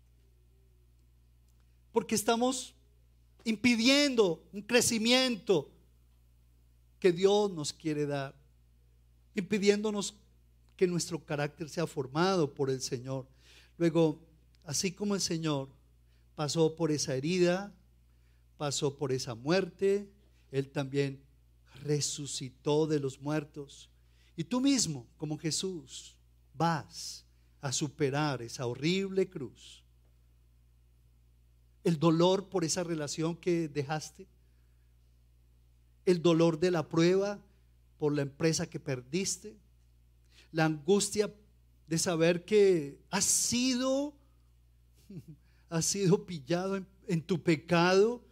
[1.90, 2.76] Porque estamos
[3.44, 5.70] impidiendo un crecimiento
[6.98, 8.34] que Dios nos quiere dar,
[9.34, 10.14] impidiéndonos
[10.76, 13.26] que nuestro carácter sea formado por el Señor.
[13.78, 14.18] Luego,
[14.64, 15.68] así como el Señor
[16.34, 17.72] pasó por esa herida,
[18.56, 20.10] pasó por esa muerte,
[20.50, 21.22] Él también
[21.82, 23.88] resucitó de los muertos.
[24.36, 26.14] Y tú mismo, como Jesús,
[26.54, 27.24] vas
[27.60, 29.79] a superar esa horrible cruz
[31.84, 34.26] el dolor por esa relación que dejaste,
[36.06, 37.38] el dolor de la prueba
[37.98, 39.54] por la empresa que perdiste,
[40.52, 41.32] la angustia
[41.86, 44.14] de saber que has sido,
[45.70, 48.22] has sido pillado en, tu pecado,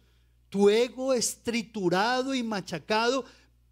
[0.49, 3.25] tu ego es triturado y machacado,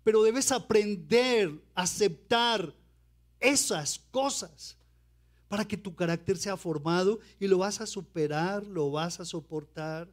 [0.03, 2.73] pero debes aprender a aceptar
[3.39, 4.77] esas cosas
[5.47, 10.09] para que tu carácter sea formado y lo vas a superar, lo vas a soportar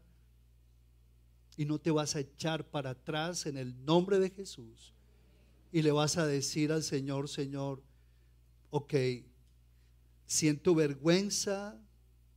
[1.56, 4.92] y no te vas a echar para atrás en el nombre de Jesús.
[5.72, 7.82] Y le vas a decir al Señor, Señor,
[8.70, 8.94] ok,
[10.26, 11.76] siento vergüenza,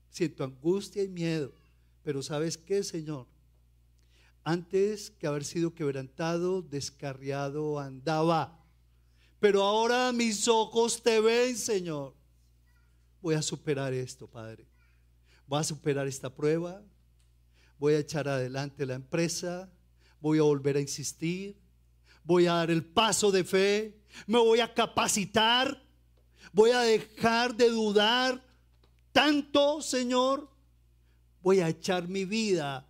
[0.10, 1.54] siento angustia y miedo,
[2.04, 3.28] pero ¿sabes qué, Señor?
[4.44, 8.66] Antes que haber sido quebrantado, descarriado andaba,
[9.40, 12.17] pero ahora mis ojos te ven, Señor
[13.22, 14.66] voy a superar esto, Padre.
[15.48, 16.82] Voy a superar esta prueba.
[17.80, 19.70] Voy a echar adelante la empresa.
[20.20, 21.58] Voy a volver a insistir.
[22.24, 23.98] Voy a dar el paso de fe.
[24.26, 25.82] Me voy a capacitar.
[26.52, 28.44] Voy a dejar de dudar
[29.12, 30.50] tanto, Señor.
[31.42, 32.88] Voy a echar mi vida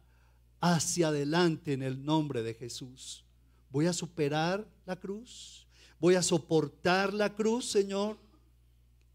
[0.59, 3.23] hacia adelante en el nombre de Jesús.
[3.69, 5.67] Voy a superar la cruz.
[5.99, 8.26] Voy a soportar la cruz, Señor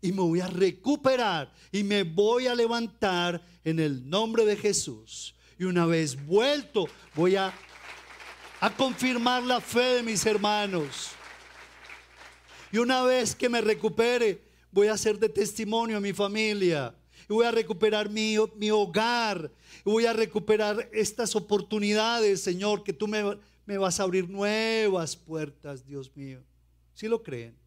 [0.03, 5.35] y me voy a recuperar y me voy a levantar en el nombre de Jesús.
[5.59, 7.55] Y una vez vuelto, voy a,
[8.61, 11.11] a confirmar la fe de mis hermanos.
[12.73, 16.93] Y una vez que me recupere, voy a ser de testimonio a mi familia.
[17.29, 19.53] Y voy a recuperar mi, mi hogar.
[19.87, 25.15] Y voy a recuperar estas oportunidades, Señor, que tú me, me vas a abrir nuevas
[25.15, 26.43] puertas, Dios mío.
[26.93, 27.62] Si lo creen?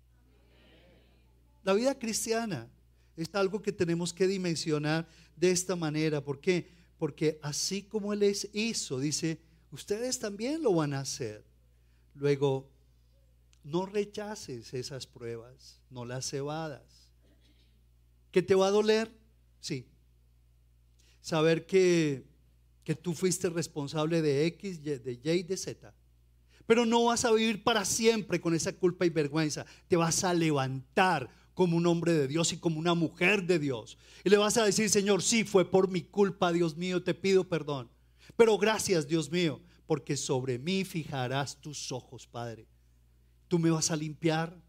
[1.65, 2.69] La vida cristiana
[3.17, 6.23] es algo que tenemos que dimensionar de esta manera.
[6.23, 6.69] ¿Por qué?
[6.99, 11.43] Porque así como Él les hizo, dice, ustedes también lo van a hacer.
[12.13, 12.69] Luego,
[13.63, 17.09] no rechaces esas pruebas, no las cebadas.
[18.31, 19.11] ¿Que te va a doler?
[19.59, 19.87] Sí.
[21.19, 22.27] Saber que,
[22.83, 25.91] que tú fuiste responsable de X, de Y y de Z.
[26.67, 29.65] Pero no vas a vivir para siempre con esa culpa y vergüenza.
[29.87, 33.97] Te vas a levantar como un hombre de Dios y como una mujer de Dios.
[34.23, 37.47] Y le vas a decir, Señor, sí, fue por mi culpa, Dios mío, te pido
[37.47, 37.89] perdón.
[38.35, 42.67] Pero gracias, Dios mío, porque sobre mí fijarás tus ojos, Padre.
[43.47, 44.61] Tú me vas a limpiar,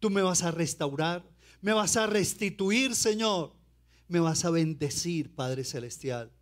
[0.00, 1.28] tú me vas a restaurar,
[1.60, 3.52] me vas a restituir, Señor.
[4.08, 6.32] Me vas a bendecir, Padre Celestial.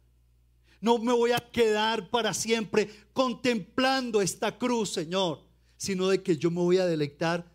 [0.81, 5.45] No me voy a quedar para siempre contemplando esta cruz, Señor,
[5.77, 7.51] sino de que yo me voy a deleitar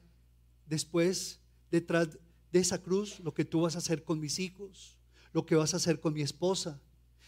[0.67, 1.39] después
[1.71, 2.09] detrás
[2.53, 4.99] de esa cruz lo que tú vas a hacer con mis hijos,
[5.33, 6.79] lo que vas a hacer con mi esposa.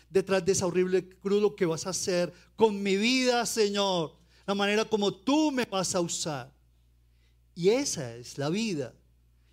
[0.07, 4.15] Detrás de esa horrible cruz lo que vas a hacer con mi vida, Señor.
[4.45, 6.53] La manera como tú me vas a usar.
[7.55, 8.93] Y esa es la vida.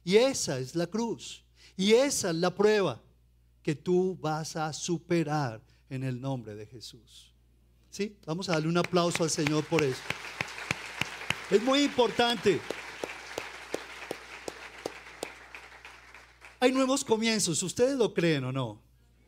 [0.04, 1.42] Y esa es la cruz.
[1.74, 3.00] Y esa es la prueba
[3.62, 7.32] que tú vas a superar en el nombre de Jesús.
[7.88, 8.18] ¿Sí?
[8.26, 10.02] Vamos a darle un aplauso al Señor por eso.
[11.50, 12.60] Es muy importante.
[16.62, 18.80] Hay nuevos comienzos, ¿ustedes lo creen o no?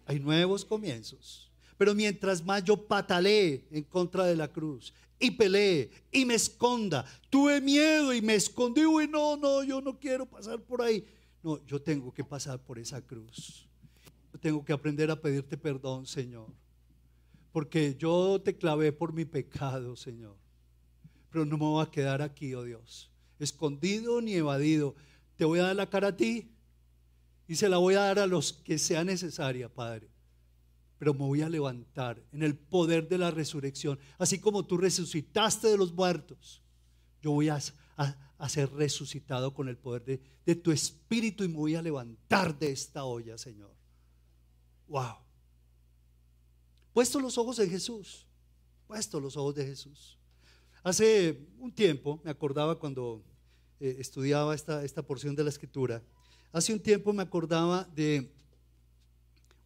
[0.07, 1.51] Hay nuevos comienzos.
[1.77, 7.05] Pero mientras más yo patalee en contra de la cruz y peleé y me esconda,
[7.31, 11.05] tuve miedo y me escondí, y no, no, yo no quiero pasar por ahí.
[11.43, 13.67] No, yo tengo que pasar por esa cruz.
[14.33, 16.47] Yo tengo que aprender a pedirte perdón, Señor.
[17.51, 20.37] Porque yo te clavé por mi pecado, Señor.
[21.33, 24.95] Pero no me voy a quedar aquí, oh Dios, escondido ni evadido.
[25.35, 26.54] Te voy a dar la cara a ti
[27.47, 30.11] y se la voy a dar a los que sea necesaria, Padre.
[30.99, 33.99] Pero me voy a levantar en el poder de la resurrección.
[34.19, 36.63] Así como tú resucitaste de los muertos,
[37.21, 37.61] yo voy a,
[38.49, 42.71] ser resucitado con el poder de, de tu espíritu y me voy a levantar de
[42.71, 43.75] esta olla, Señor.
[44.89, 45.17] Wow.
[46.93, 48.27] Puesto los ojos en Jesús.
[48.87, 50.19] Puesto los ojos de Jesús.
[50.83, 53.25] Hace un tiempo, me acordaba cuando
[53.81, 56.03] eh, estudiaba esta, esta porción de la escritura,
[56.55, 58.31] Hace un tiempo me acordaba de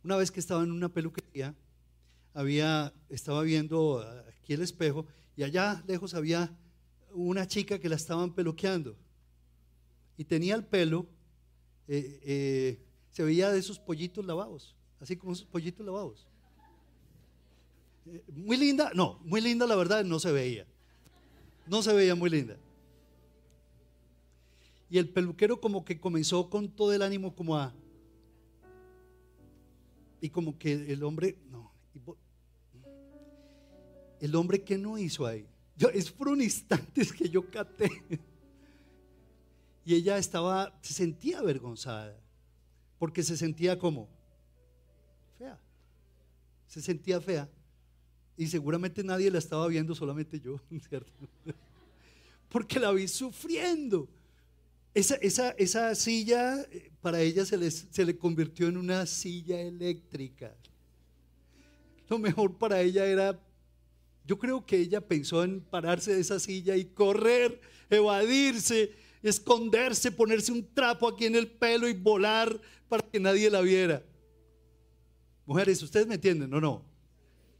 [0.03, 1.55] una vez que estaba en una peluquería,
[2.33, 5.05] había, estaba viendo aquí el espejo
[5.37, 6.51] y allá lejos había
[7.13, 8.97] una chica que la estaban peluqueando
[10.17, 11.07] y tenía el pelo,
[11.89, 16.27] eh, eh, se veía de esos pollitos lavados, así como esos pollitos lavados.
[18.07, 20.67] Eh, muy linda, no, muy linda la verdad no se veía,
[21.67, 22.57] no se veía muy linda.
[24.91, 27.75] Y el peluquero como que comenzó con todo el ánimo como a...
[30.21, 31.73] Y como que el hombre, no,
[34.21, 35.47] el hombre que no hizo ahí.
[35.95, 37.91] Es por un instante que yo capté.
[39.85, 42.19] Y ella estaba, se sentía avergonzada,
[42.99, 44.09] porque se sentía como
[45.39, 45.59] fea.
[46.67, 47.49] Se sentía fea.
[48.37, 51.13] Y seguramente nadie la estaba viendo, solamente yo, ¿cierto?
[52.49, 54.09] Porque la vi sufriendo.
[54.95, 60.55] Esa, silla eh, para ella se, se le convirtió en una silla eléctrica.
[62.09, 63.39] Lo mejor para ella era,
[64.25, 70.53] yo creo que ella pensó en pararse de esa silla y correr, evadirse, esconderse, ponerse
[70.53, 74.03] un trapo aquí en el pelo y volar para que nadie la viera.
[75.45, 76.85] Mujeres, ¿ustedes me entienden o no?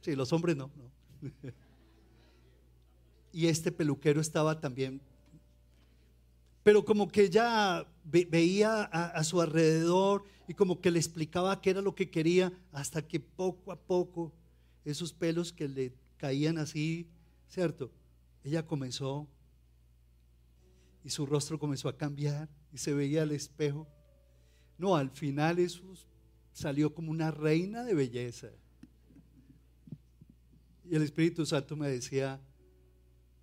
[0.01, 0.71] Sí, los hombres no.
[0.77, 1.31] no.
[3.33, 5.01] y este peluquero estaba también
[6.69, 11.81] pero como que ella veía a, su alrededor y como que le explicaba qué era
[11.81, 14.35] lo que quería, hasta que poco a poco
[14.85, 17.09] esos pelos que le caían así,
[17.49, 17.91] ¿cierto?
[18.45, 19.27] Ella comenzó
[21.03, 23.89] y su rostro comenzó a cambiar y se veía al espejo.
[24.77, 25.83] No, al final eso
[26.53, 28.49] salió como una reina de belleza.
[30.85, 32.39] Y el Espíritu Santo me decía,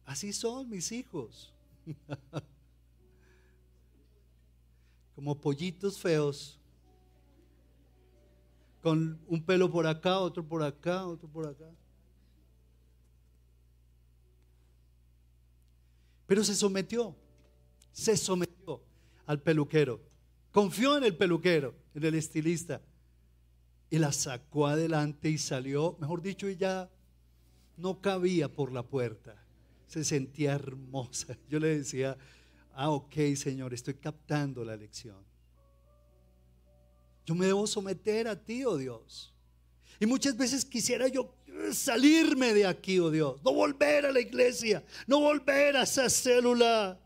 [0.04, 1.52] así son mis hijos.
[5.16, 6.60] como pollitos feos,
[8.82, 11.66] con un pelo por acá, otro por acá, otro por acá.
[16.28, 17.16] Pero se sometió,
[17.92, 18.84] se sometió
[19.26, 20.02] al peluquero,
[20.52, 22.82] confió en el peluquero, en el estilista,
[23.90, 26.90] y la sacó adelante y salió, mejor dicho, ella
[27.78, 29.36] no cabía por la puerta,
[29.88, 31.38] se sentía hermosa.
[31.50, 32.18] Yo le decía,
[32.78, 35.24] Ah, ok, Señor, estoy captando la lección.
[37.26, 39.34] Yo me debo someter a ti, oh Dios.
[39.98, 41.34] Y muchas veces quisiera yo
[41.72, 43.42] salirme de aquí, oh Dios.
[43.46, 47.00] No volver a la iglesia, no volver a esa célula.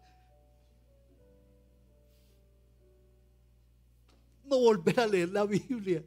[4.44, 6.04] No volver a leer la Biblia.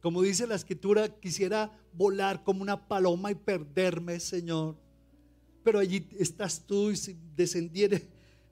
[0.00, 4.83] Como dice la escritura, quisiera volar como una paloma y perderme, Señor
[5.64, 8.06] pero allí estás tú y si descendiere,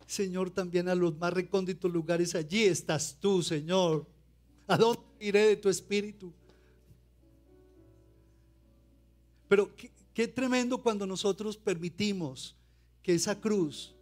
[0.07, 4.07] Señor, también a los más recónditos lugares, allí estás tú, Señor.
[4.67, 6.33] ¿A dónde iré de tu espíritu?
[9.47, 12.57] Pero qué, qué tremendo cuando nosotros permitimos
[13.03, 13.95] que esa cruz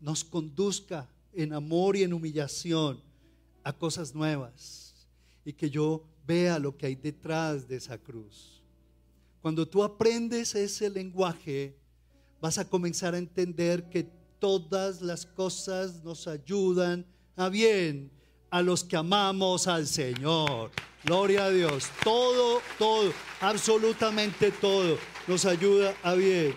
[0.00, 3.00] nos conduzca en amor y en humillación
[3.62, 5.06] a cosas nuevas
[5.44, 8.62] y que yo vea lo que hay detrás de esa cruz.
[9.40, 11.76] Cuando tú aprendes ese lenguaje,
[12.44, 14.06] vas a comenzar a entender que
[14.38, 18.12] todas las cosas nos ayudan a bien
[18.50, 20.70] a los que amamos al Señor.
[21.04, 21.84] Gloria a Dios.
[22.04, 26.54] Todo, todo, absolutamente todo nos ayuda a bien.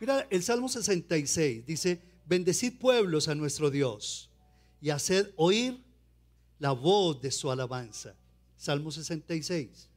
[0.00, 4.28] Mira, el Salmo 66 dice, bendecid pueblos a nuestro Dios
[4.80, 5.84] y haced oír
[6.58, 8.16] la voz de su alabanza.
[8.56, 9.88] Salmo 66.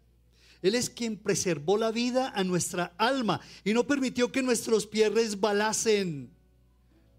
[0.67, 5.13] Él es quien preservó la vida a nuestra alma y no permitió que nuestros pies
[5.13, 6.29] resbalasen.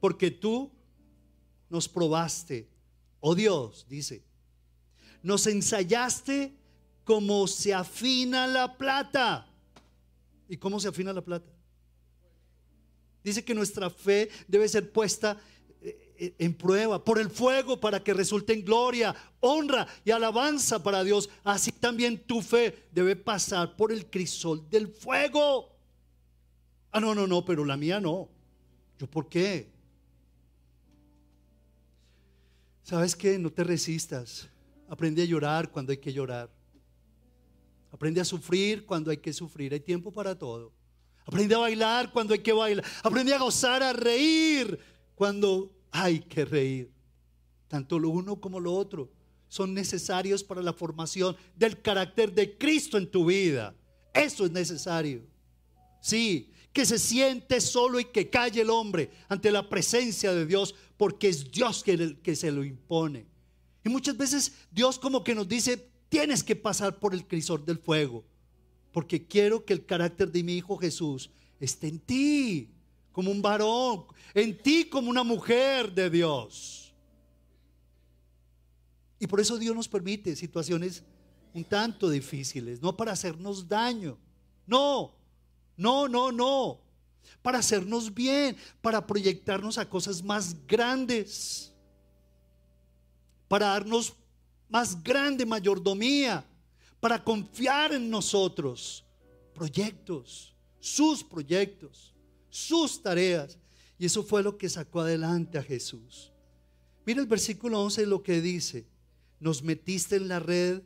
[0.00, 0.70] Porque tú,
[1.68, 2.68] nos probaste,
[3.20, 4.22] oh Dios, dice,
[5.22, 6.54] nos ensayaste
[7.04, 9.46] como se afina la plata.
[10.48, 11.50] ¿Y cómo se afina la plata?
[13.24, 15.38] Dice que nuestra fe debe ser puesta eh,
[16.18, 21.30] en prueba por el fuego para que resulte en gloria, honra y alabanza para Dios.
[21.44, 25.76] Así también tu fe debe pasar por el crisol del fuego.
[26.90, 28.28] Ah, no, no, no, pero la mía no.
[28.98, 29.70] ¿Yo por qué?
[32.82, 33.38] ¿Sabes qué?
[33.38, 34.48] No te resistas.
[34.88, 36.50] Aprende a llorar cuando hay que llorar.
[37.92, 39.72] Aprende a sufrir cuando hay que sufrir.
[39.72, 40.72] Hay tiempo para todo.
[41.24, 42.84] Aprende a bailar cuando hay que bailar.
[43.02, 44.78] Aprende a gozar, a reír
[45.14, 46.90] cuando hay que reír.
[47.68, 49.10] Tanto lo uno como lo otro
[49.48, 53.74] son necesarios para la formación del carácter de Cristo en tu vida.
[54.12, 55.22] Eso es necesario.
[56.00, 60.74] Sí, que se siente solo y que calle el hombre ante la presencia de Dios,
[60.96, 63.26] porque es Dios que, que se lo impone.
[63.84, 67.78] Y muchas veces Dios como que nos dice, tienes que pasar por el crisol del
[67.78, 68.24] fuego,
[68.92, 72.70] porque quiero que el carácter de mi Hijo Jesús esté en ti,
[73.18, 76.94] como un varón, en ti como una mujer de Dios.
[79.18, 81.02] Y por eso Dios nos permite situaciones
[81.52, 84.16] un tanto difíciles, no para hacernos daño,
[84.68, 85.16] no,
[85.76, 86.80] no, no, no.
[87.42, 91.74] Para hacernos bien, para proyectarnos a cosas más grandes,
[93.48, 94.14] para darnos
[94.68, 96.46] más grande mayordomía,
[97.00, 99.04] para confiar en nosotros.
[99.52, 102.14] Proyectos, sus proyectos,
[102.50, 103.58] sus tareas.
[103.98, 106.32] Y eso fue lo que sacó adelante a Jesús.
[107.04, 108.86] Mira el versículo 11 lo que dice.
[109.40, 110.82] Nos metiste en la red,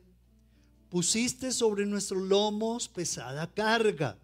[0.89, 4.17] pusiste sobre nuestros lomos pesada carga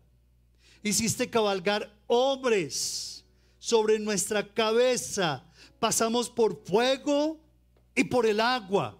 [0.81, 3.25] Hiciste cabalgar hombres
[3.57, 5.43] sobre nuestra cabeza.
[5.79, 7.39] Pasamos por fuego
[7.95, 8.97] y por el agua,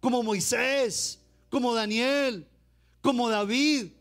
[0.00, 2.48] como Moisés, como Daniel,
[3.00, 3.92] como David.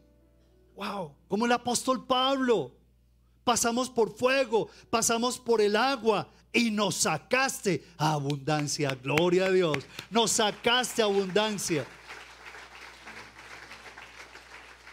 [0.75, 2.75] Wow, como el apóstol Pablo.
[3.49, 8.93] Pasamos por fuego, pasamos por el agua y nos sacaste abundancia.
[8.93, 9.87] Gloria a Dios.
[10.11, 11.83] Nos sacaste abundancia.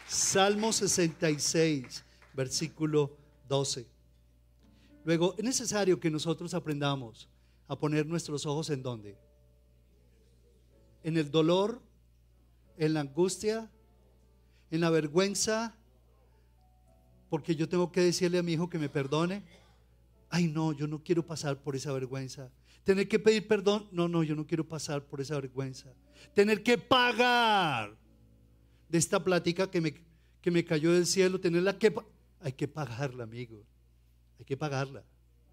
[0.08, 2.02] Salmo 66
[2.32, 3.86] versículo 12.
[5.04, 7.28] Luego, es necesario que nosotros aprendamos
[7.68, 9.18] a poner nuestros ojos en dónde?
[11.02, 11.82] En el dolor,
[12.78, 13.70] en la angustia,
[14.70, 15.76] en la vergüenza,
[17.28, 19.42] porque yo tengo que decirle a mi hijo que me perdone.
[20.28, 22.50] Ay, no, yo no quiero pasar por esa vergüenza.
[22.84, 25.92] Tener que pedir perdón, no, no, yo no quiero pasar por esa vergüenza.
[26.34, 27.96] Tener que pagar
[28.88, 29.94] de esta plática que me,
[30.40, 31.94] que me cayó del cielo, tenerla que
[32.40, 33.64] hay que pagarla, amigo.
[34.38, 35.04] Hay que pagarla.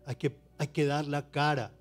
[0.05, 1.73] Hay que, hay que dar la cara.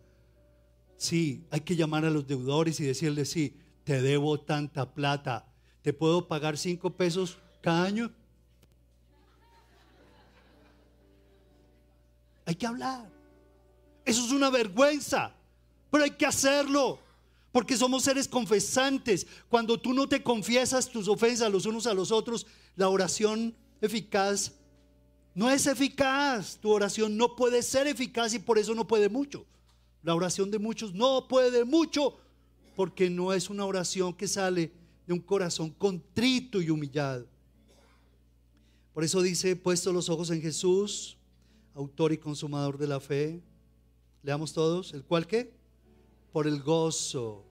[0.97, 5.53] Sí, hay que llamar a los deudores y decirles, sí, te debo tanta plata.
[5.83, 8.13] ¿Te puedo pagar cinco pesos cada año?
[12.53, 13.11] Hay que hablar.
[14.05, 15.35] Eso es una vergüenza,
[15.91, 16.99] pero hay que hacerlo.
[17.51, 19.27] Porque somos seres confesantes.
[19.49, 22.47] Cuando tú no te confiesas tus ofensas los unos a los otros,
[22.77, 24.53] la oración eficaz
[25.35, 26.59] no es eficaz.
[26.61, 29.47] Tu oración no puede ser eficaz y por eso no puede mucho.
[30.03, 32.19] La oración de muchos no puede mucho
[32.77, 34.71] porque no es una oración que sale
[35.07, 37.27] de un corazón contrito y humillado.
[38.93, 41.17] Por eso dice, puesto los ojos en Jesús,
[41.75, 43.43] autor y consumador de la fe.
[44.23, 45.55] Leamos todos, ¿el cual qué?
[46.33, 47.45] Por el gozo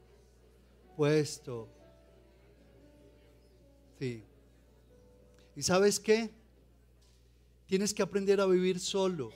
[0.96, 1.70] puesto.
[4.00, 4.24] Sí.
[5.56, 6.32] ¿Y sabes qué?
[7.66, 9.32] Tienes que aprender a vivir solo.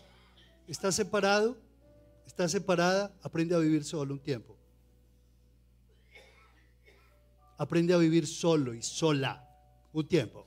[0.68, 1.58] ¿Estás separado?
[2.26, 3.16] ¿Estás separada?
[3.22, 4.58] Aprende a vivir solo un tiempo.
[7.58, 9.48] Aprende a vivir solo y sola
[9.94, 10.46] un tiempo.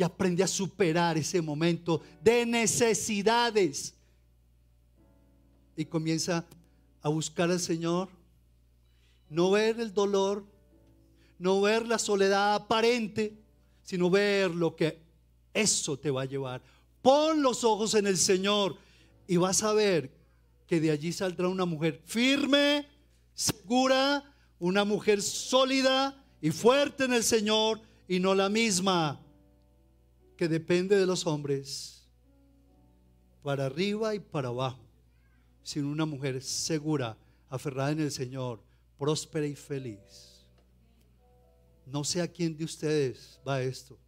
[0.00, 3.94] Y aprende a superar ese momento de necesidades.
[5.76, 6.46] Y comienza
[7.02, 8.08] a buscar al Señor.
[9.28, 10.46] No ver el dolor,
[11.38, 13.36] no ver la soledad aparente,
[13.82, 15.02] sino ver lo que
[15.52, 16.62] eso te va a llevar.
[17.02, 18.78] Pon los ojos en el Señor
[19.26, 20.10] y vas a ver
[20.66, 22.88] que de allí saldrá una mujer firme,
[23.34, 29.20] segura, una mujer sólida y fuerte en el Señor y no la misma
[30.40, 32.02] que depende de los hombres
[33.42, 34.80] para arriba y para abajo,
[35.62, 37.14] sino una mujer segura,
[37.50, 38.62] aferrada en el Señor,
[38.96, 40.46] próspera y feliz.
[41.84, 43.98] No sé a quién de ustedes va esto.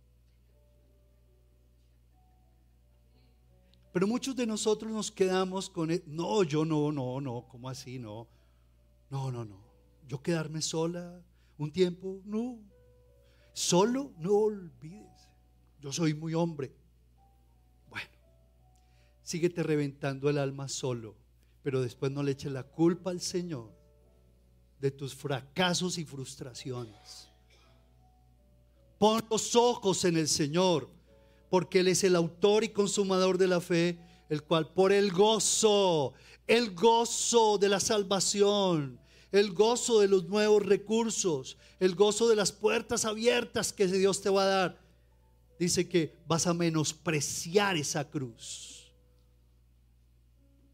[3.93, 7.99] Pero muchos de nosotros nos quedamos con, el, no, yo no, no, no, ¿cómo así?
[7.99, 8.27] No,
[9.11, 9.63] no, no, no.
[10.09, 11.23] Yo quedarme sola
[11.59, 12.59] un tiempo, no.
[13.53, 15.12] Solo, no olvides.
[15.83, 16.73] Yo soy muy hombre.
[17.91, 18.09] Bueno,
[19.23, 21.17] síguete reventando el alma solo,
[21.63, 23.73] pero después no le eches la culpa al Señor
[24.81, 27.29] de tus fracasos y frustraciones.
[28.99, 30.89] Pon los ojos en el Señor
[31.51, 36.15] porque Él es el autor y consumador de la fe, el cual por el gozo,
[36.47, 38.99] el gozo de la salvación,
[39.33, 44.31] el gozo de los nuevos recursos, el gozo de las puertas abiertas que Dios te
[44.31, 44.82] va a dar,
[45.63, 48.93] dice que vas a menospreciar esa cruz.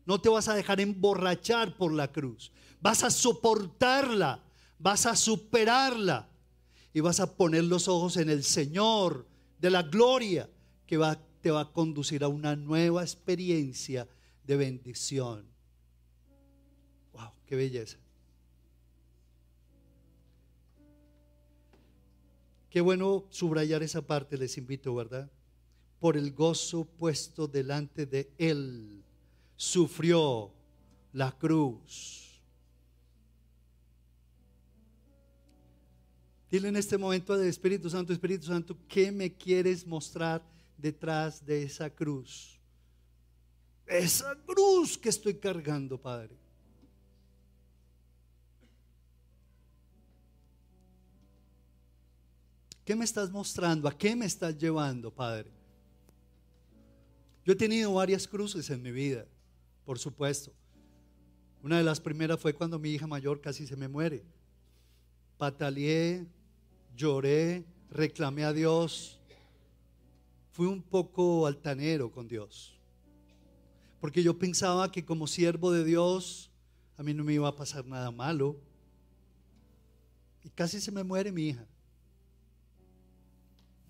[0.07, 2.51] No te vas a dejar emborrachar por la cruz.
[2.81, 4.43] Vas a soportarla,
[4.79, 6.31] vas a superarla
[6.95, 9.29] y vas a poner los ojos en el Señor
[9.59, 10.49] de la gloria
[10.87, 10.99] que
[11.43, 14.09] te va a conducir a una nueva experiencia
[14.45, 15.47] de bendición.
[17.13, 17.33] ¡Wow!
[17.45, 17.99] ¡Qué belleza!
[22.71, 25.31] Qué bueno subrayar esa parte, les invito, ¿verdad?
[26.01, 29.03] Por el gozo puesto delante de Él,
[29.57, 30.53] sufrió
[31.13, 32.43] la cruz.
[36.51, 40.43] Dile en este momento al Espíritu Santo, Espíritu Santo, ¿qué me quieres mostrar?
[40.79, 42.59] detrás de esa cruz.
[43.87, 46.37] Esa cruz que estoy cargando, Padre.
[52.89, 53.87] ¿Qué me estás mostrando?
[53.87, 55.51] ¿A qué me estás llevando, Padre?
[57.45, 59.27] Yo he tenido varias cruces en mi vida,
[59.85, 60.55] por supuesto.
[61.63, 64.25] Una de las primeras fue cuando mi hija mayor casi se me muere.
[65.37, 66.27] Pataleé,
[66.97, 69.21] lloré, reclamé a Dios,
[70.53, 72.81] fui un poco altanero con Dios.
[74.01, 76.51] Porque yo pensaba que como siervo de Dios
[76.97, 78.57] a mí no me iba a pasar nada malo.
[80.43, 81.67] Y casi se me muere mi hija.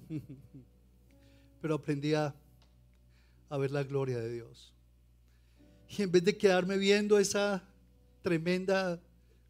[1.61, 2.34] Pero aprendí a,
[3.50, 4.74] ver la gloria de Dios.
[5.88, 7.62] Y en vez de quedarme viendo esa
[8.22, 9.00] tremenda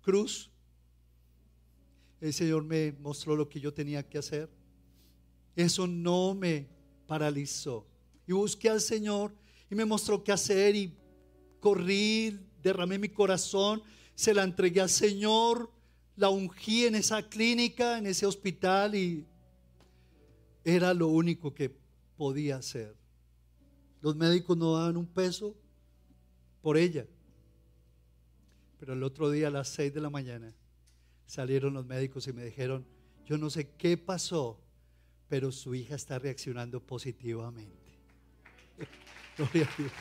[0.02, 0.50] cruz,
[2.20, 4.48] el Señor me mostró lo que yo tenía que hacer.
[5.56, 6.68] Eso no me
[7.06, 7.86] paralizó.
[8.26, 9.34] Y busqué al Señor
[9.70, 10.94] y me mostró qué hacer y
[11.61, 13.82] corrí, derramé mi corazón,
[14.14, 15.70] se la entregué al Señor,
[16.16, 19.26] la ungí en esa clínica, en ese hospital y
[20.76, 21.74] era lo único que
[22.16, 22.94] podía hacer.
[24.02, 25.56] Los médicos no daban un peso
[26.60, 27.06] por ella.
[28.78, 30.54] Pero el otro día a las seis de la mañana
[31.24, 32.86] salieron los médicos y me dijeron,
[33.24, 34.60] yo no sé qué pasó,
[35.26, 37.98] pero su hija está reaccionando positivamente.
[39.38, 39.92] Gloria a Dios.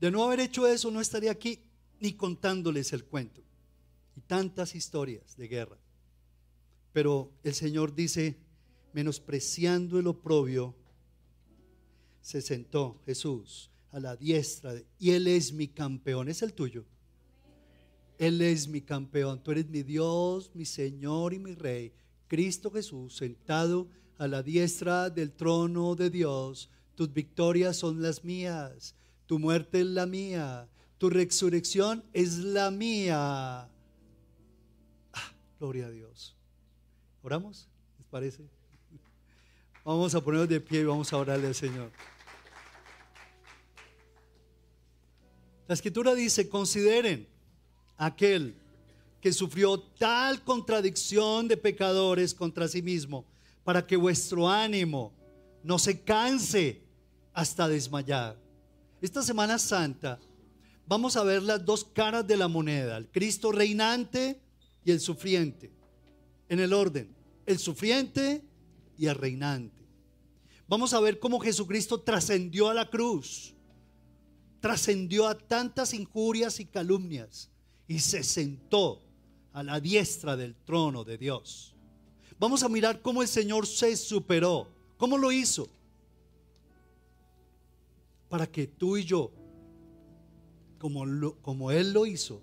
[0.00, 1.60] De no haber hecho eso, no estaría aquí
[1.98, 3.42] ni contándoles el cuento.
[4.16, 5.78] Y tantas historias de guerra.
[6.92, 8.36] Pero el Señor dice,
[8.92, 10.74] menospreciando el oprobio,
[12.20, 16.84] se sentó Jesús a la diestra y Él es mi campeón, es el tuyo.
[18.18, 21.92] Él es mi campeón, tú eres mi Dios, mi Señor y mi Rey,
[22.28, 23.88] Cristo Jesús, sentado
[24.18, 26.68] a la diestra del trono de Dios.
[26.94, 28.94] Tus victorias son las mías,
[29.24, 33.70] tu muerte es la mía, tu resurrección es la mía.
[35.60, 36.34] Gloria a Dios.
[37.22, 37.68] ¿Oramos?
[37.98, 38.48] ¿Les parece?
[39.84, 41.90] Vamos a ponernos de pie y vamos a orarle al Señor.
[45.68, 47.28] La escritura dice, consideren
[47.98, 48.56] aquel
[49.20, 53.26] que sufrió tal contradicción de pecadores contra sí mismo,
[53.62, 55.12] para que vuestro ánimo
[55.62, 56.82] no se canse
[57.34, 58.38] hasta desmayar.
[59.02, 60.18] Esta Semana Santa
[60.86, 64.40] vamos a ver las dos caras de la moneda, el Cristo reinante
[64.84, 65.70] y el sufriente,
[66.48, 67.14] en el orden,
[67.46, 68.42] el sufriente
[68.96, 69.80] y el reinante.
[70.68, 73.54] Vamos a ver cómo Jesucristo trascendió a la cruz,
[74.60, 77.50] trascendió a tantas injurias y calumnias
[77.88, 79.02] y se sentó
[79.52, 81.74] a la diestra del trono de Dios.
[82.38, 85.68] Vamos a mirar cómo el Señor se superó, cómo lo hizo,
[88.28, 89.32] para que tú y yo,
[90.78, 91.04] como,
[91.42, 92.40] como Él lo hizo,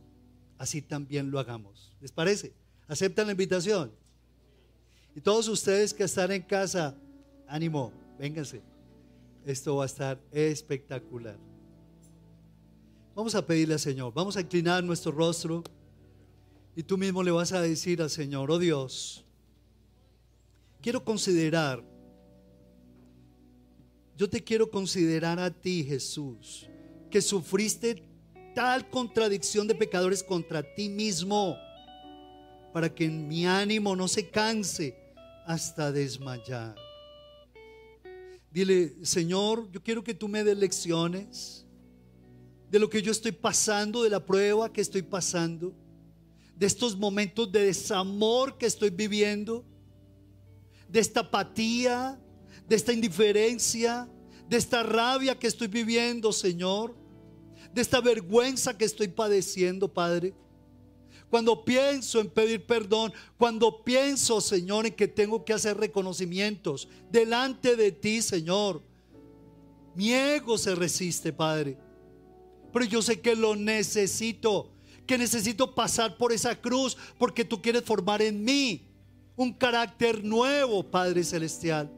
[0.58, 1.94] así también lo hagamos.
[2.02, 2.54] ¿Les parece?
[2.88, 3.92] ¿Aceptan la invitación?
[5.16, 6.96] Y todos ustedes que están en casa,
[7.48, 8.62] ánimo, vénganse.
[9.46, 11.38] Esto va a estar espectacular.
[13.16, 15.64] Vamos a pedirle al Señor, vamos a inclinar nuestro rostro
[16.76, 19.26] y tú mismo le vas a decir al Señor, oh Dios,
[20.82, 21.84] quiero considerar,
[24.16, 26.70] yo te quiero considerar a ti, Jesús,
[27.10, 28.04] que sufriste
[28.58, 31.56] tal contradicción de pecadores contra ti mismo,
[32.74, 34.98] para que mi ánimo no se canse
[35.46, 36.74] hasta desmayar.
[38.50, 41.68] Dile, Señor, yo quiero que tú me des lecciones
[42.72, 45.76] de lo que yo estoy pasando, de la prueba que estoy pasando,
[46.56, 49.64] de estos momentos de desamor que estoy viviendo,
[50.90, 52.20] de esta apatía,
[52.68, 54.10] de esta indiferencia,
[54.50, 56.97] de esta rabia que estoy viviendo, Señor,
[57.78, 60.34] de esta vergüenza que estoy padeciendo, Padre.
[61.30, 67.76] Cuando pienso en pedir perdón, cuando pienso, Señor, en que tengo que hacer reconocimientos delante
[67.76, 68.82] de ti, Señor,
[69.94, 71.78] mi ego se resiste, Padre.
[72.74, 74.72] Pero yo sé que lo necesito,
[75.06, 78.88] que necesito pasar por esa cruz porque tú quieres formar en mí
[79.36, 81.92] un carácter nuevo, Padre Celestial.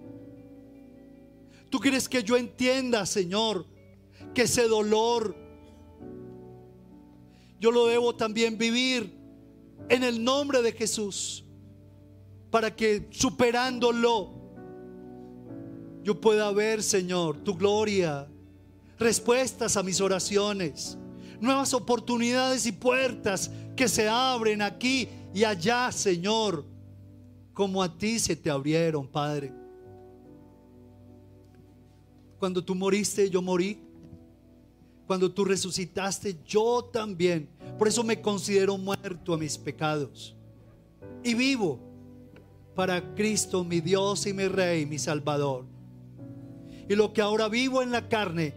[1.69, 3.65] Tú quieres que yo entienda, Señor,
[4.34, 5.39] que ese dolor
[7.60, 9.18] yo lo debo también vivir
[9.89, 11.43] en el nombre de Jesús,
[12.49, 14.39] para que superándolo
[16.03, 18.28] yo pueda ver, Señor, tu gloria,
[18.97, 20.97] respuestas a mis oraciones,
[21.39, 26.66] nuevas oportunidades y puertas que se abren aquí y allá, Señor,
[27.53, 29.53] como a ti se te abrieron, Padre.
[32.39, 33.89] Cuando tú moriste, yo morí.
[35.10, 37.49] Cuando tú resucitaste, yo también.
[37.80, 40.36] Por eso me considero muerto a mis pecados.
[41.24, 41.80] Y vivo
[42.76, 45.66] para Cristo, mi Dios y mi Rey, mi Salvador.
[46.88, 48.53] Y lo que ahora vivo en la carne,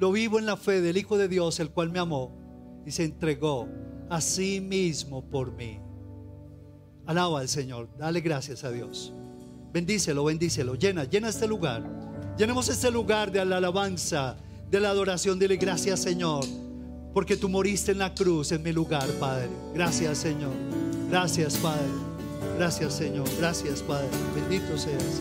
[0.00, 2.36] lo vivo en la fe del Hijo de Dios, el cual me amó
[2.84, 3.68] y se entregó
[4.10, 5.78] a sí mismo por mí.
[7.06, 9.12] Alaba al Señor, dale gracias a Dios.
[9.72, 10.74] Bendícelo, bendícelo.
[10.74, 11.88] Llena, llena este lugar.
[12.36, 14.36] Llenemos este lugar de la alabanza
[14.72, 15.38] de la adoración.
[15.38, 16.44] Dile gracias Señor,
[17.12, 19.50] porque tú moriste en la cruz en mi lugar, Padre.
[19.74, 20.54] Gracias Señor.
[21.10, 21.86] Gracias Padre.
[22.56, 23.28] Gracias Señor.
[23.38, 24.08] Gracias Padre.
[24.34, 25.20] Bendito seas.